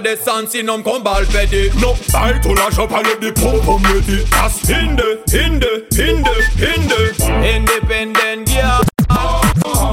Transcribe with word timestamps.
descendre 0.00 0.48
sinon 0.48 0.78
me 0.78 0.82
combat 0.82 1.20
le 1.20 1.26
pédé 1.26 1.70
Non, 1.80 1.94
bye 2.12 2.40
tout 2.40 2.54
l'argent 2.54 2.86
parler 2.86 3.14
des 3.20 3.32
propos 3.32 3.78
me 3.78 4.00
dit 4.00 4.22
As 4.42 4.60
hinde, 4.70 5.02
hinde, 5.32 5.66
hinde, 5.92 6.28
hinde 6.58 7.12
Independent 7.42 8.46
girl. 8.46 8.82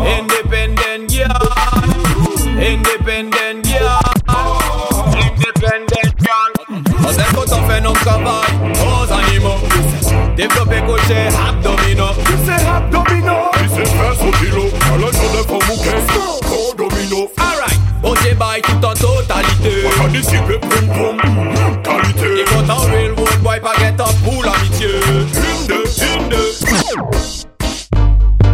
Independent 0.06 1.10
girl. 1.10 1.50
Independent 2.60 3.66
girl. 3.66 4.00
Independent 5.14 6.14
girl. 6.20 6.52
Cause 7.04 7.18
elle 7.18 7.34
compte 7.36 7.52
en 7.54 7.64
fait 7.68 7.82
non 7.82 7.94
travail 7.94 8.54
aux 8.74 9.12
animaux 9.12 9.60
Développer 10.36 10.82
cocher 10.86 11.28
abdominaux 11.48 12.14
kilo 14.32 14.66
À 14.94 14.98
la 14.98 15.12
journée 15.12 15.44
pour 15.48 15.60
mon 15.68 15.76
Gros 16.42 16.74
domino. 16.78 17.30
Alright, 17.38 17.80
OJ 18.04 18.36
bye 18.38 18.62
tout 18.62 18.86
en 18.86 18.94
totalité 18.94 19.86
On 20.04 20.08
disciple 20.10 20.60
poum 20.60 20.88
poum 20.88 21.18
Qualité 21.84 22.42
Et 22.42 22.46
quand 22.46 22.70
en 22.74 22.82
real 22.92 23.12
wood 23.18 23.40
boy 23.42 23.60
pas 23.60 23.74
get 23.80 24.00
up 24.00 24.16
pour 24.24 24.44
l'amitié 24.44 24.88
Hinde, 25.08 25.74
hinde 25.98 26.36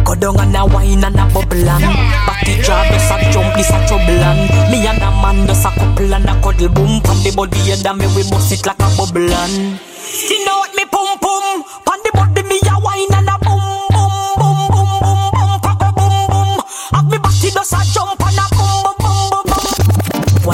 Go 0.04 0.14
down 0.14 0.38
and 0.38 0.56
a 0.56 0.64
wine 0.66 1.04
and 1.04 1.18
a 1.18 1.24
bubble 1.32 1.68
and 1.68 1.84
Body 2.26 2.62
drop 2.62 2.86
just 2.88 3.10
a 3.10 3.30
jump, 3.32 3.54
this 3.56 3.70
a 3.70 3.86
trouble 3.86 4.22
and 4.22 4.70
Me 4.70 4.86
and 4.86 5.02
a 5.02 5.10
man 5.22 5.46
just 5.46 5.64
a 5.66 5.70
couple 5.70 6.12
and 6.14 6.28
a 6.28 6.40
cuddle 6.42 6.68
boom 6.68 7.00
Pan 7.02 7.22
the 7.22 7.32
body 7.34 7.72
and 7.72 7.86
a 7.86 7.94
me 7.94 8.06
we 8.14 8.22
bust 8.30 8.52
it 8.52 8.66
like 8.66 8.78
a 8.80 8.88
bubble 8.96 9.32
and 9.32 9.78
You 10.30 10.44
know 10.44 10.63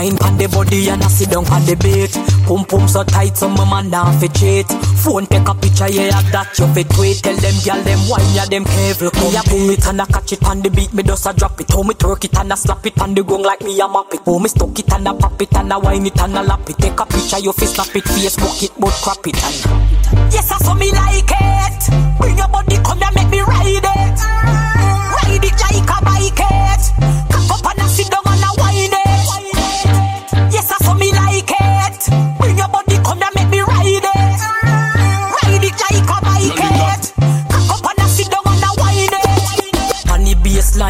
Wine 0.01 0.17
pan 0.17 0.39
the 0.39 0.49
body 0.49 0.89
and 0.89 1.05
a 1.05 1.09
sit 1.13 1.29
down 1.29 1.45
pan 1.45 1.61
the 1.69 1.77
bait 1.77 2.09
Pum 2.49 2.65
pum 2.65 2.89
so 2.89 3.05
tight 3.05 3.37
so 3.37 3.51
my 3.53 3.69
man 3.69 3.91
down 3.91 4.17
fi 4.17 4.29
cheat. 4.33 4.65
Phone 5.05 5.27
take 5.27 5.45
a 5.45 5.53
picture 5.53 5.93
yeah 5.93 6.25
that 6.33 6.57
you 6.57 6.65
fi 6.73 6.89
tweet. 6.89 7.21
Tell 7.21 7.37
them 7.37 7.53
gyal 7.61 7.85
them 7.85 8.01
wine 8.09 8.33
ya 8.33 8.49
them 8.49 8.65
careful 8.65 9.13
Me 9.13 9.37
a 9.37 9.45
boom 9.45 9.69
it 9.69 9.85
and 9.85 10.01
I 10.01 10.07
catch 10.09 10.33
it 10.33 10.41
pan 10.41 10.63
the 10.65 10.71
beat 10.71 10.95
me 10.97 11.03
just 11.03 11.27
a 11.29 11.37
drop 11.37 11.61
it. 11.61 11.69
How 11.69 11.83
me 11.83 11.93
twerk 11.93 12.25
it 12.25 12.33
and 12.33 12.51
a 12.51 12.57
slap 12.57 12.87
it 12.87 12.97
on 12.97 13.13
the 13.13 13.23
gong 13.23 13.43
like 13.43 13.61
me 13.61 13.79
a 13.79 13.87
map 13.93 14.09
it. 14.17 14.25
Oh 14.25 14.39
me 14.39 14.49
stuck 14.49 14.79
it 14.79 14.89
and 14.89 15.07
a 15.07 15.13
pop 15.13 15.37
it 15.37 15.53
and 15.53 15.71
a 15.71 15.79
wine 15.79 16.07
it 16.07 16.17
and 16.17 16.33
a 16.33 16.43
lap 16.49 16.65
it. 16.65 16.79
Take 16.81 16.97
a 16.97 17.05
picture 17.05 17.41
you 17.45 17.53
fi 17.53 17.67
snap 17.69 17.93
it 17.93 18.05
Facebook 18.09 18.57
it 18.65 18.73
but 18.81 18.97
crap 19.05 19.21
it 19.29 19.37
and 19.37 20.33
Yes 20.33 20.49
I 20.49 20.57
saw 20.65 20.73
me 20.81 20.89
like 20.97 21.29
it. 21.29 22.17
Bring 22.17 22.39
your 22.41 22.49
body 22.49 22.81
come 22.81 23.05
and 23.05 23.15
make 23.15 23.29
me 23.29 23.41
ride 23.45 23.85
it 23.85 24.60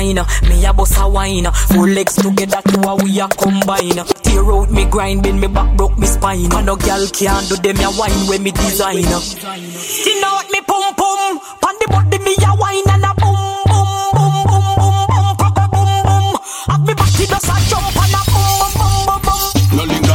baseline, 0.00 0.48
me 0.48 0.64
a 0.64 0.72
bust 0.72 0.98
a 0.98 1.08
wine. 1.08 1.44
Four 1.44 1.88
legs 1.88 2.14
together 2.16 2.60
to 2.62 2.88
a 2.88 2.96
we 2.96 3.20
a 3.20 3.28
combine. 3.28 4.04
Tear 4.22 4.52
out 4.52 4.70
me 4.70 4.84
grind, 4.86 5.22
bend 5.22 5.40
me 5.40 5.46
back, 5.48 5.76
broke 5.76 5.98
me 5.98 6.06
spine. 6.06 6.52
And 6.52 6.66
no 6.66 6.76
girl 6.76 7.06
can't 7.08 7.48
do 7.48 7.56
them 7.56 7.76
a 7.78 7.90
wine 7.98 8.28
when 8.28 8.42
me 8.42 8.50
design. 8.52 8.96
You 8.98 10.20
know 10.20 10.34
what 10.34 10.50
me 10.50 10.60
pum 10.62 10.94
pum. 10.94 11.40
Pan 11.60 11.74
the 11.80 11.86
body 11.90 12.18
me 12.18 12.36
a 12.44 12.54
wine 12.56 12.88
and 12.88 13.04
a 13.04 13.14
boom 13.14 13.36
boom 13.66 13.86
boom 14.14 14.44
boom 14.48 14.66
boom 14.80 15.06
boom 15.08 15.36
Papa 15.36 15.68
boom 15.72 16.02
boom 16.04 16.36
Have 16.68 16.86
me 16.86 16.94
body 16.94 17.26
just 17.26 17.48
a 17.48 17.70
jump 17.70 17.79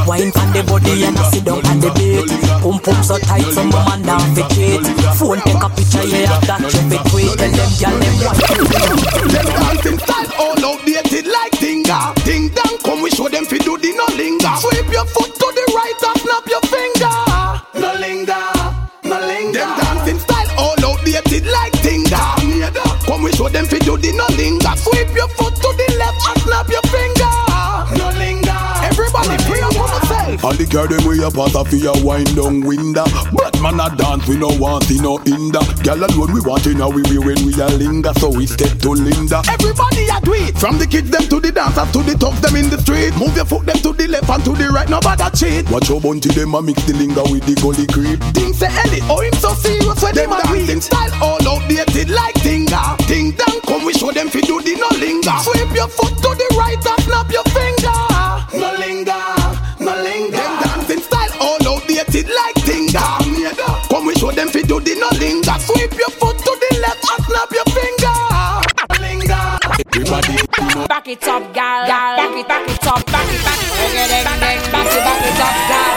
Wine 0.06 0.32
pan 0.32 0.54
the 0.54 0.62
body 0.64 1.04
and 1.04 1.18
a 1.18 1.24
sit 1.32 1.46
down 1.46 1.66
on 1.66 1.80
the 1.80 1.90
bed 1.98 2.30
Pum 2.62 2.78
pum 2.80 3.04
so 3.04 3.18
tight 3.18 3.42
so 3.54 3.64
my 3.64 3.82
man 3.90 4.02
down 4.06 4.22
fi 4.36 4.44
cheat 4.54 4.86
Phone 5.18 5.42
take 5.42 5.64
a 5.64 5.70
picture 5.70 6.06
yeah 6.06 6.40
that 6.46 6.62
you 6.62 6.84
fi 6.90 6.98
tweet 7.10 7.34
Tell 7.38 7.50
them 7.50 7.72
gyal 7.80 7.96
them 7.98 8.16
what 8.22 8.38
Them 9.34 9.46
dancing 9.50 10.00
style 10.00 10.30
all 10.40 10.66
outdated 10.66 11.28
like 11.28 11.52
Tinga. 11.58 12.14
Ding 12.24 12.50
dong, 12.50 12.78
come 12.84 13.02
we 13.02 13.10
show 13.10 13.28
them 13.30 13.46
fi 13.46 13.58
do 13.58 13.78
the 13.78 13.92
no 13.94 14.06
linger. 14.16 14.54
Sweep 14.62 14.92
your 14.92 15.06
foot 15.06 15.34
to 15.40 15.48
the 30.66 30.74
girl 30.74 30.88
them 30.88 31.04
way 31.06 31.22
up 31.22 31.38
out 31.38 31.56
of 31.56 31.72
your 31.74 31.96
wind 32.04 32.36
down 32.36 32.62
window. 32.62 33.06
But 33.34 33.54
man 33.62 33.80
a 33.80 33.90
dance, 33.96 34.28
we 34.28 34.38
no 34.38 34.50
want 34.58 34.90
in 34.90 35.04
no 35.04 35.18
hinder. 35.18 35.62
Girl 35.84 36.02
alone 36.02 36.34
we 36.34 36.42
want 36.42 36.66
in 36.66 36.82
a 36.82 36.90
we 36.90 37.02
we 37.10 37.18
when 37.20 37.40
we 37.46 37.54
a 37.62 37.68
linger, 37.68 38.14
so 38.18 38.30
we 38.30 38.46
step 38.48 38.78
to 38.82 38.92
Linda. 38.92 39.42
Everybody 39.50 40.08
a 40.10 40.18
do 40.22 40.34
it. 40.34 40.58
From 40.58 40.78
the 40.78 40.88
kids 40.88 41.10
them 41.10 41.24
to 41.30 41.40
the 41.40 41.52
dancers 41.52 41.90
to 41.94 42.00
the 42.04 42.16
tough 42.18 42.40
them 42.42 42.56
in 42.56 42.70
the 42.70 42.80
street. 42.82 43.14
Move 43.18 43.36
your 43.36 43.46
foot 43.46 43.66
them 43.66 43.78
to 43.84 43.94
the 43.94 44.08
left 44.08 44.30
and 44.30 44.44
to 44.46 44.54
the 44.54 44.70
right. 44.70 44.90
Nobody 44.90 45.28
cheat. 45.36 45.70
Watch 45.70 45.90
your 45.90 46.02
bunty 46.02 46.30
them 46.30 46.56
a 46.56 46.62
mix 46.62 46.84
the 46.84 46.94
linger 46.94 47.24
with 47.30 47.46
the 47.46 47.56
gully 47.62 47.88
creep. 47.88 48.20
Things 48.34 48.58
say 48.58 48.72
Ellie, 48.72 49.04
oh 49.12 49.22
him 49.22 49.34
so 49.38 49.54
serious 49.54 50.02
when 50.02 50.16
them, 50.16 50.30
Them 50.30 50.42
dancing 50.46 50.82
style 50.82 51.14
all 51.22 51.42
outdated 51.46 52.10
like 52.10 52.36
Tinga. 52.42 52.98
Ding 53.08 53.32
dong, 53.38 53.60
come 53.68 53.86
we 53.86 53.94
show 53.94 54.12
them 54.12 54.30
fi 54.30 54.42
do 54.42 54.62
the 54.62 54.76
no 54.80 54.90
linger. 54.98 55.36
Sweep 55.44 55.72
your 55.76 55.90
foot 55.90 56.16
to 56.24 56.32
the 56.34 56.48
right 56.58 56.80
and 56.80 57.02
snap 57.04 57.30
your 57.30 57.46
finger. 57.54 57.98
No 58.56 58.72
linger, 58.80 59.35
no 65.06 65.18
linger. 65.20 65.58
Sweep 65.60 65.94
your 65.94 66.10
foot 66.10 66.38
to 66.38 66.52
the 66.62 66.72
left 66.82 67.06
and 67.06 67.22
snap 67.26 67.52
your 67.52 67.68
finger. 67.70 68.18
Linger. 69.02 69.46
Everybody. 69.94 70.36
Back 70.88 71.08
it 71.08 71.28
up, 71.28 71.54
gal, 71.54 71.86
gal. 71.88 72.16
Back 72.18 72.38
it, 72.38 72.48
back 72.48 72.70
it 72.70 72.88
up, 72.88 73.06
back 73.06 73.30
it, 73.30 73.42
back 73.46 73.62
it, 73.62 73.72
ding 73.78 73.96
ding. 73.96 74.26
Back 74.26 74.90
it, 74.90 75.04
back 75.06 75.26
it 75.26 75.42
up, 75.46 75.56
gal. 75.70 75.96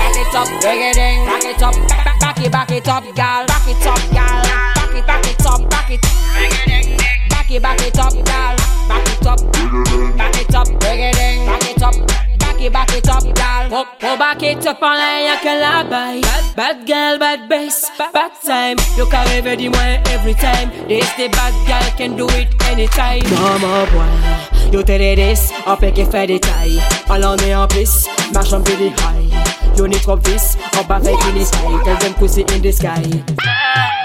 Back 0.00 0.16
it 0.16 0.34
up, 0.34 0.48
back 0.62 0.80
it 0.80 0.98
up. 0.98 1.24
Back 1.26 1.44
it 1.44 1.62
up, 1.62 1.74
back 1.88 2.20
back 2.20 2.40
it, 2.40 2.52
back 2.52 2.70
it 2.70 2.88
up, 2.88 3.04
gal. 3.14 3.46
Back 3.46 3.68
it 3.68 3.86
up, 3.86 4.02
gal. 4.12 4.42
Back 4.44 4.94
it, 4.94 5.06
back 5.06 5.26
it 5.26 5.46
up, 5.46 5.70
back 5.70 5.90
it. 5.90 6.00
Back 7.30 7.50
it, 7.50 7.62
back 7.62 7.80
it 7.80 7.98
up, 7.98 8.12
gal. 8.24 8.56
Back 8.88 9.08
it 9.08 9.26
up, 9.26 9.40
back 10.16 10.36
it 10.40 10.54
up. 10.54 10.80
Back 10.80 10.98
it 10.98 11.14
back 11.16 11.33
it, 12.64 12.72
back 12.72 12.92
it 12.94 13.08
up. 13.08 13.22
Go, 13.70 13.84
go 14.00 14.16
back 14.16 14.42
it 14.42 14.66
up 14.66 14.82
en 14.82 14.94
l'air, 14.94 15.22
y'a 15.24 15.36
que 15.36 15.60
la 15.60 15.84
baille. 15.84 16.20
Bad, 16.22 16.56
bad 16.56 16.86
girl, 16.86 17.18
bad 17.18 17.48
bass, 17.48 17.90
bad 17.98 18.32
time. 18.44 18.76
You 18.96 19.06
can 19.06 19.24
rêver 19.26 19.56
du 19.56 19.70
moins 19.70 19.98
every 20.12 20.34
time. 20.34 20.70
This 20.88 21.10
the 21.16 21.28
bad 21.28 21.54
girl 21.66 21.90
can 21.96 22.16
do 22.16 22.26
it 22.36 22.48
anytime. 22.70 23.22
Maman 23.30 23.86
boy, 23.90 24.72
you 24.72 24.82
tell 24.82 25.00
it 25.00 25.16
this, 25.16 25.50
après 25.66 25.92
qu'il 25.92 26.06
fait 26.06 26.26
des 26.26 26.40
tailles. 26.40 26.80
Allons 27.08 27.36
en 27.54 27.66
plus, 27.68 28.06
marche 28.32 28.52
en 28.52 28.62
really 28.64 28.90
high. 28.90 29.30
You 29.76 29.86
need 29.88 30.02
trop 30.02 30.16
this, 30.16 30.56
on 30.78 30.84
bat 30.84 30.96
avec 30.96 31.16
une 31.34 31.44
style. 31.44 31.60
Tell 31.84 31.98
them 31.98 32.14
pussy 32.14 32.44
in 32.54 32.60
the 32.60 32.72
sky. 32.72 33.02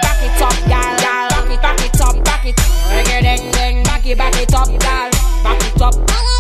Back 0.02 0.22
it 0.24 0.42
up, 0.42 0.54
girl, 0.68 0.96
girl. 0.98 1.30
Back 1.30 1.52
it, 1.52 1.62
back 1.62 1.86
it 1.86 2.02
up, 2.02 2.24
back 2.24 2.46
it. 2.46 2.56
Reggae 2.90 3.22
ding 3.22 3.52
ding, 3.52 3.84
back 3.84 4.06
it, 4.06 4.18
back 4.18 4.42
it 4.42 4.54
up, 4.54 4.68
girl. 4.68 5.10
Back 5.44 5.62
it 5.62 5.82
up. 5.82 6.39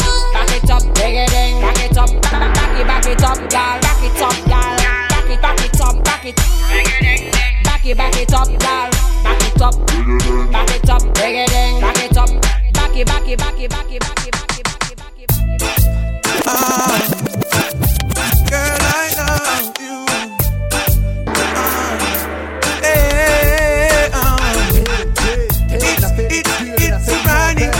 Back 0.59 0.67
it 0.67 0.71
up, 0.71 0.83
reggae 0.95 1.25
ding, 1.29 1.61
back 1.61 1.79
it 1.79 1.97
up, 1.97 2.21
back 2.21 2.79
it, 2.79 2.85
back 2.85 3.05
it 3.05 3.23
up, 3.23 3.37
girl. 3.37 3.79
Back 3.79 4.03
it 4.03 4.21
up, 4.21 4.35
girl. 4.43 4.75
Back 5.07 5.29
it, 5.29 5.41
back 5.41 5.63
it 5.63 5.81
up, 5.81 6.03
back 6.03 6.25
it. 6.25 6.35
Back 7.63 7.85
it, 7.85 7.95
back 7.97 8.15
it 8.17 8.33
up, 8.33 8.47
girl. 8.47 8.89
Back 9.23 9.41
it 9.41 9.61
up, 9.61 9.75
back 10.51 10.75
it 10.75 10.89
up, 10.89 11.01
reggae 11.15 11.47
ding, 11.47 11.79
back 11.79 12.03
it 12.03 12.17
up. 12.17 12.29
Back 12.73 12.95
it, 12.97 13.07
back 13.07 13.27
it, 13.27 13.39
back 13.39 13.59
it, 13.59 13.69
back 13.69 13.89
it, 13.89 14.01
back 14.01 14.27
it, 14.27 14.31
back 14.31 14.57
it, 14.57 14.63
back 14.65 14.91
it, 14.91 14.97
back 14.97 15.19
it, 15.19 15.27
back 15.29 15.61
it. 15.61 15.71
Ah, 16.45 16.99
girl, 18.49 18.83
I 18.83 19.15
love 19.15 19.79
you. 19.79 20.05
Ah, 21.55 21.95
hey, 22.83 24.11
um, 24.11 24.39
it's, 25.71 26.03
it's, 26.19 26.49
it's 26.83 27.09
Friday, 27.23 27.71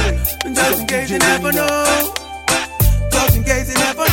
just 0.54 0.80
in 0.80 0.88
case 0.88 1.12
you 1.12 1.20
never 1.20 1.52
know 1.52 2.19
gazing 3.50 3.78
at 3.78 4.09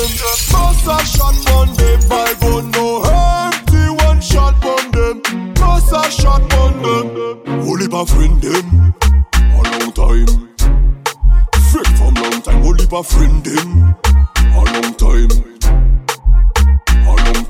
them. 0.00 0.26
Bust 0.52 0.86
a 0.86 0.98
shot 1.06 1.50
on 1.52 1.74
them. 1.74 2.00
My 2.08 2.34
gun 2.40 2.70
no 2.70 3.02
empty, 3.04 4.04
one 4.04 4.20
shot 4.20 4.64
on 4.64 4.90
them. 4.90 5.54
Bust 5.54 5.92
a 5.92 6.10
shot 6.10 6.52
on 6.54 6.82
them. 6.82 7.60
Only 7.68 7.88
pa 7.88 8.04
friend 8.04 8.40
them, 8.40 8.94
a 9.34 9.62
long 9.62 9.92
time. 9.92 10.48
Friend 11.70 11.98
from 11.98 12.14
long 12.14 12.42
time, 12.42 12.62
only 12.64 12.86
pa 12.86 13.02
friend 13.02 13.44
them, 13.44 13.94
a 14.54 14.64
long 14.72 14.94
time. 14.94 15.49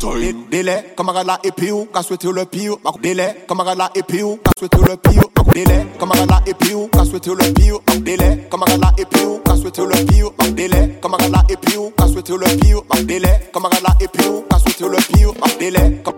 Time. 0.01 0.47
Délai, 0.51 0.95
camarade 0.97 1.27
là 1.27 1.39
et 1.45 1.51
puis 1.53 1.71
où, 1.71 1.85
qu'à 1.93 2.03
souhaiter 2.03 2.33
le 2.33 2.45
pire. 2.47 2.77
Délai, 3.03 3.45
camarade 3.47 3.77
là 3.77 3.91
et 3.95 4.03
puis 4.03 4.23
où, 4.23 4.37
qu'à 4.43 4.51
souhaiter 4.59 4.79
le 4.79 4.97
pire. 4.97 5.23
Délai, 5.53 5.87
camarade 5.99 6.31
là 6.31 6.41
et 6.47 6.55
puis 6.55 6.75
où, 6.75 6.89
qu'à 6.89 7.05
souhaiter 7.05 7.31
le 7.31 7.53
pire. 7.53 7.77
Délai, 8.01 8.47
camarade 8.51 8.81
là 8.81 8.93
et 8.97 9.05
puis 9.05 9.23
où, 9.27 9.39
qu'à 9.45 9.57
souhaiter 9.57 9.83
le 9.83 10.07
pire. 10.07 10.31
Délai, 10.55 10.99
camarade 11.03 11.31
là 11.31 11.43
et 11.51 11.57
puis 11.57 11.77
où, 11.77 11.91
qu'à 11.91 12.07
souhaiter 12.09 12.33
le 12.33 12.57
pire. 12.59 12.81
Délai, 13.05 13.51
camarade 13.53 13.83
là 13.83 13.95
et 14.01 14.09
puis 14.09 14.27
où, 14.27 14.43
qu'à 14.49 14.59
souhaiter 14.59 14.85
le 14.89 14.97
pire. 15.13 15.33
Délai, 15.59 16.03
cam- 16.03 16.15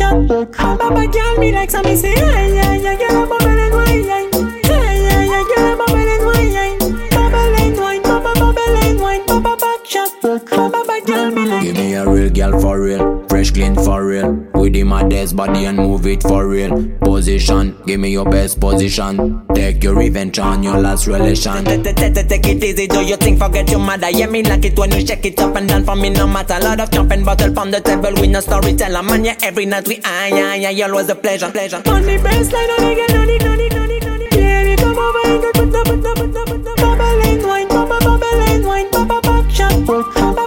shot. 0.00 0.26
Bubble 0.78 0.96
back, 0.96 1.12
girl, 1.12 1.36
me 1.38 1.52
like 1.52 1.70
some 1.70 1.84
me 1.84 1.96
say, 1.96 2.14
yeah, 2.14 2.46
yeah, 2.46 2.59
fresh 13.40 13.52
clean 13.52 13.74
for 13.74 14.04
real. 14.04 14.32
With 14.54 14.76
him 14.76 14.88
my 14.88 15.02
desk 15.02 15.34
body 15.34 15.64
and 15.64 15.78
move 15.78 16.06
it 16.06 16.22
for 16.22 16.46
real. 16.46 16.70
Position, 17.00 17.74
give 17.86 17.98
me 17.98 18.10
your 18.10 18.26
best 18.26 18.60
position. 18.60 19.46
Take 19.54 19.82
your 19.82 19.94
revenge 19.94 20.38
on 20.38 20.62
your 20.62 20.78
last 20.78 21.06
relation. 21.06 21.64
Take 21.64 22.46
it 22.46 22.62
easy, 22.64 22.86
do 22.86 23.02
your 23.02 23.16
thing, 23.16 23.38
forget 23.38 23.70
your 23.70 23.80
mother. 23.80 24.10
Yeah, 24.10 24.26
me 24.26 24.42
like 24.42 24.64
it 24.66 24.78
when 24.78 24.90
you 24.92 25.06
shake 25.06 25.24
it 25.24 25.38
up 25.40 25.56
and 25.56 25.68
down 25.68 25.84
for 25.84 25.96
me, 25.96 26.10
no 26.10 26.26
matter. 26.26 26.58
Lot 26.60 26.80
of 26.80 26.90
jumping 26.90 27.24
bottle 27.24 27.54
from 27.54 27.70
the 27.70 27.80
table, 27.80 28.12
we 28.20 28.26
no 28.26 28.40
storyteller. 28.40 29.02
Man, 29.02 29.24
yeah, 29.24 29.36
every 29.42 29.64
night 29.64 29.88
we 29.88 30.00
ah, 30.04 30.26
yeah, 30.26 30.54
yeah, 30.54 30.70
yeah, 30.70 30.86
always 30.86 31.08
a 31.08 31.14
pleasure, 31.14 31.50
pleasure. 31.50 31.82
On 31.86 32.02
the 32.02 32.18
baseline 32.18 32.70
and 32.76 32.92
again 32.92 33.16
on 33.16 33.26
the, 33.26 33.36
on 33.48 33.56
the, 33.56 33.78
on 33.80 33.88
the, 33.88 34.10
on 34.10 34.18
the. 34.18 34.28
Baby, 34.30 34.76
come 34.76 34.98
over 34.98 35.26
and 35.28 35.42
go 35.42 35.52
put 35.52 35.72
the, 35.72 35.82
put 35.86 36.02
the, 36.02 36.12
put 36.14 36.32
the, 36.34 36.44
put 36.44 36.64
the. 36.64 36.74
Bubble 36.76 37.22
and 37.28 37.42
wine, 37.42 37.68
bubble, 37.68 37.98
bubble 38.00 38.40
and 38.50 38.66
wine, 38.66 38.90
bubble 38.90 39.20
back 39.22 39.50
shot. 39.50 39.86
Bubble, 39.86 40.39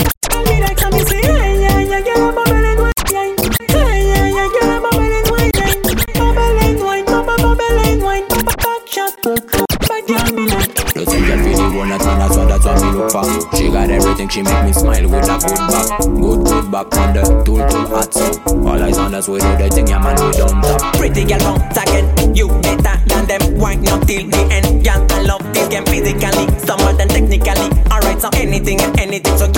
look 12.94 13.12
for. 13.12 13.26
She 13.58 13.70
got 13.70 13.90
everything, 13.90 14.30
she 14.30 14.42
make 14.42 14.66
me 14.66 14.74
smile 14.74 15.10
with 15.10 15.28
a 15.28 15.38
good 15.42 15.58
back. 15.68 16.00
Good, 16.00 16.46
good 16.46 16.72
back 16.72 16.96
on 16.98 17.14
the 17.14 17.24
tool, 17.44 17.62
tool 17.68 17.88
hot 17.90 18.14
so. 18.14 18.26
All 18.54 18.82
eyes 18.82 18.98
on 18.98 19.16
us, 19.16 19.28
we 19.28 19.40
do 19.40 19.58
the 19.58 19.70
thing, 19.70 19.88
yeah 19.88 20.00
man, 20.00 20.16
we 20.16 20.32
don't 20.38 20.64
stop. 20.64 20.96
Pretty 20.96 21.26
girl 21.26 21.40
bounce 21.40 21.78
again, 21.78 22.36
you 22.36 22.48
better 22.62 22.96
than 23.08 23.26
them. 23.26 23.58
Wine 23.58 23.88
up 23.88 24.06
till 24.08 24.28
the 24.30 24.42
end, 24.52 24.84
girl. 24.84 25.06
I 25.10 25.22
love 25.24 25.54
this 25.54 25.68
game 25.70 25.86
physically, 25.86 26.48
smarter 26.60 26.98
than 26.98 27.10
technically. 27.10 27.70
Alright, 27.92 28.22
so 28.22 28.30
anything 28.34 28.80
and 28.82 29.00
anything, 29.00 29.38
so. 29.38 29.52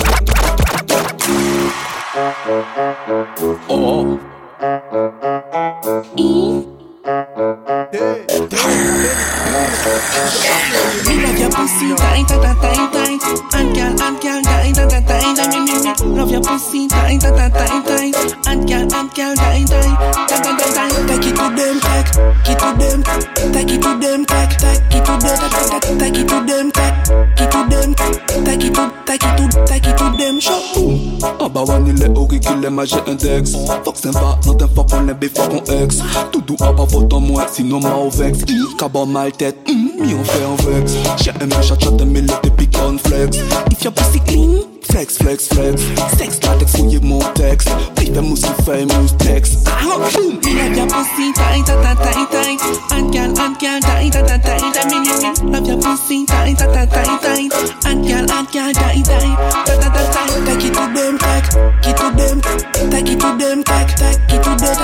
Oh, 3.68 4.20
Me 6.16 6.75
love 7.06 7.22
your 11.38 11.52
pussy 11.52 11.96
tight, 11.96 12.28
tight, 12.28 12.58
tight, 12.58 12.92
tight. 12.92 13.22
And 13.54 13.76
girl, 13.76 14.02
and 14.02 14.22
girl, 14.22 14.42
tight, 14.42 14.74
tight, 14.74 14.90
tight, 14.90 15.84
tight. 15.84 16.02
Love 16.02 16.32
your 16.32 16.42
pussy 16.42 16.88
tight, 16.88 17.22
tight, 17.22 17.54
tight, 17.54 17.86
tight. 17.86 18.16
And 18.48 18.68
girl, 18.68 18.92
and 18.92 19.14
girl, 19.14 19.36
tight, 19.36 19.68
tight, 19.68 19.98
tight, 20.28 20.58
tight. 20.74 20.92
Take 21.08 21.28
it 21.28 21.36
to 21.36 21.46
them, 21.56 21.80
take, 21.80 22.10
it 22.50 22.58
to 22.58 22.70
them, 22.74 23.04
take 23.54 23.70
it 23.70 23.82
to 23.82 23.92
them, 24.00 24.26
take, 24.26 24.58
take 24.58 24.96
it 24.96 25.06
to 25.06 25.14
them, 25.22 25.38
take 26.00 26.18
it 26.18 26.28
to 26.28 26.38
them, 26.44 26.72
take 26.72 26.98
it 27.40 27.52
to 27.52 27.60
them, 27.70 27.94
take 28.58 28.68
it 28.68 28.74
to, 28.76 29.04
take 29.06 29.24
it 29.24 29.38
to, 29.38 29.66
take 29.66 29.88
it 29.88 29.98
to 29.98 30.18
them. 30.18 30.40
Show. 30.40 30.54
Ah 31.40 31.50
bah 31.50 31.64
one 31.64 31.88
il 31.88 32.02
est 32.02 32.18
horrible, 32.18 32.46
il 32.58 32.66
est 32.66 32.70
magique 32.70 33.08
index 33.08 33.52
c'est 33.96 34.12
pas, 34.12 34.38
non 34.46 34.54
t'es 34.54 34.66
fuck 34.76 34.88
on 34.94 35.08
est 35.08 35.14
biffa 35.14 35.48
qu'on 35.48 35.64
ex 35.64 36.00
Tout 36.32 36.42
doux 36.42 36.56
à 36.60 36.74
pas 36.74 36.86
vote 36.86 37.12
en 37.14 37.20
moi, 37.20 37.48
sinon 37.52 37.80
ma 37.80 37.96
au 37.96 38.10
vex 38.10 38.40
Cabot 38.78 39.06
mal 39.06 39.32
tête, 39.32 39.58
mi 39.68 40.14
on 40.14 40.24
fait 40.24 40.44
un 40.44 40.56
vex. 40.70 40.94
J'ai 41.22 41.32
aimé 41.42 41.56
chat 41.62 41.80
chat 41.80 41.92
de 41.92 42.04
mille 42.04 42.28
et 42.44 42.50
pick 42.50 42.78
on 42.84 42.98
flex. 42.98 43.38
If 43.72 43.84
your 43.84 43.94
pussy 43.94 44.20
clean, 44.20 44.64
flex 44.84 45.18
flex 45.18 45.48
flex. 45.48 45.82
Sex 46.18 46.40
latex 46.44 46.72
fouillez 46.78 47.00
mon 47.02 47.20
texte 47.34 47.70
Puis 47.96 48.08
fais 48.08 48.22
mousse 48.22 48.46
fait 48.66 48.86
mousse 48.86 49.16
texte 49.18 49.68
Love 50.46 50.78
your 50.78 50.88
pussy 50.88 51.34
tight, 51.34 51.66
tight, 51.66 51.98
tight, 51.98 52.30
tight. 52.32 52.62
And 52.92 53.12
girl, 53.12 53.40
and 53.40 53.58
girl, 53.60 53.80
tight, 53.82 54.12
tight, 54.14 54.28
tight, 54.28 54.44
tight. 54.44 54.86
Me, 54.86 55.00
me, 55.00 55.10
me. 55.10 55.52
Love 55.52 55.68
your 55.68 55.82
pussy 55.82 56.26
tight, 56.26 56.58
tight, 56.58 56.90
tight, 56.90 57.22
tight. 57.22 57.54
And 57.86 58.06
girl, 58.06 58.32
and 58.32 58.48
girl, 58.52 58.74
tight, 58.74 59.04
tight, 59.06 59.06
tight, 59.06 59.66
tight. 59.66 60.26
Take 60.46 60.66
it 60.66 60.74
to 60.74 60.84
them, 60.94 61.18
take, 61.18 61.50
it 61.86 61.98
to 61.98 62.06
them, 62.16 62.42
take 62.42 63.10
it 63.10 63.20
to 63.20 63.28
them, 63.38 63.64
take, 63.64 63.90
it 63.90 63.94
to 63.96 63.96
them, 63.96 63.96
take, 63.96 63.96
take, 63.96 64.22
take 64.28 64.36
it 64.36 64.44
to 64.44 64.54
them, 64.56 64.76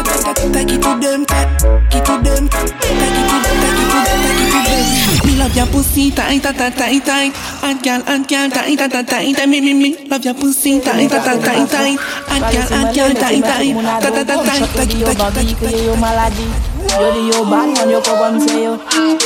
take 0.51 0.71
it 0.71 0.81
to 0.81 0.89
them, 0.99 1.25
take 1.25 1.93
it 1.93 2.01
to 2.01 2.01
them, 2.01 2.01
take 2.01 2.01
it 2.01 2.05
to 2.05 2.13
them, 2.23 2.49
take 2.49 2.71
it 2.71 3.25
to 3.91 4.59
them. 4.65 5.25
Me 5.25 5.37
love 5.37 5.55
your 5.55 5.67
pussy 5.67 6.09
tight, 6.11 6.41
tight, 6.41 6.57
tight, 6.57 7.03
tight. 7.05 7.33
And 7.63 7.83
girl, 7.83 8.01
and 8.07 8.27
girl, 8.27 8.49
tight, 8.49 8.77
tight, 8.77 8.91
tight, 8.91 9.07
tight. 9.07 9.47
Me, 9.47 9.61
me, 9.61 9.73
me. 9.73 10.07
Love 10.07 10.25
your 10.25 10.33
pussy 10.33 10.79
tight, 10.79 11.09
tight, 11.09 11.41
tight, 11.41 11.69
tight. 11.69 11.99
And 12.29 12.43
girl, 12.53 12.67
and 12.73 12.95
girl, 12.95 13.11
tight, 13.13 13.41
tight, 13.43 13.73
tight, 14.01 14.13
tight, 14.41 15.17
tight, 15.17 15.33
tight. 15.33 15.50
Take 15.51 15.67
it, 15.67 15.71
yo 15.71 15.91
yo 15.91 15.95
maladi. 15.99 16.47
Yo 16.95 17.11
di 17.11 17.27
yo 17.27 17.43
bad, 17.43 17.75
man 17.75 17.89
yo 17.89 17.99
kopon 17.99 18.39
se 18.39 18.63
yo 18.63 18.79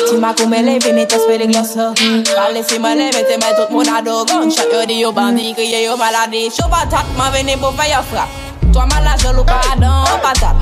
Ti 0.09 0.17
ma 0.17 0.33
kou 0.33 0.47
me 0.47 0.61
leve, 0.63 0.91
me 0.93 1.05
te 1.05 1.19
spere 1.19 1.45
glos 1.45 1.75
ho 1.77 1.93
Pale 2.35 2.63
si 2.63 2.79
me 2.79 2.95
leve, 2.95 3.21
te 3.29 3.37
me 3.37 3.53
tout 3.55 3.69
moun 3.69 3.87
ado 3.87 4.25
Gunshot 4.25 4.73
yo 4.73 4.85
di 4.85 4.99
yo 5.01 5.11
bandi, 5.11 5.53
kriye 5.53 5.83
yo 5.83 5.95
maladi. 5.97 6.49
Show 6.49 6.67
patat, 6.69 7.05
man 7.17 7.31
vene 7.31 7.57
pou 7.57 7.69
fè 7.77 7.91
yo 7.91 8.01
frap 8.09 8.29
Toi 8.73 8.85
malade, 8.89 9.21
je 9.21 9.35
loup 9.35 9.45
pas 9.45 9.75
dans 9.77 10.03
patate 10.21 10.57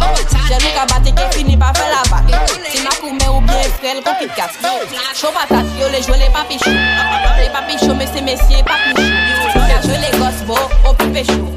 Je 0.48 0.54
loup 0.64 0.74
ka 0.76 0.86
bate 0.86 1.16
qui 1.16 1.38
finit 1.38 1.58
par 1.58 1.72
faire 1.78 1.92
la 1.96 2.04
batte 2.12 2.52
Si 2.70 2.84
ma 2.84 2.92
kou 3.00 3.14
me 3.14 3.28
ou 3.32 3.40
bien 3.42 3.64
frêle, 3.80 4.04
kou 4.04 4.12
kit 4.20 4.36
kat 4.36 4.52
Show 5.16 5.32
patate, 5.32 5.72
yo 5.80 5.88
les 5.90 6.04
jouer 6.04 6.18
les 6.20 6.32
papichou 6.32 6.72
Les 7.40 7.50
papichou, 7.50 7.96
mais 7.96 8.08
c'est 8.14 8.22
messieurs 8.22 8.64
papichou 8.68 9.08
Car 9.54 9.82
je 9.82 9.96
les 9.96 10.18
gosses 10.20 10.44
beau, 10.46 10.60
au 10.90 10.94
pipe 10.94 11.26
chou 11.26 11.48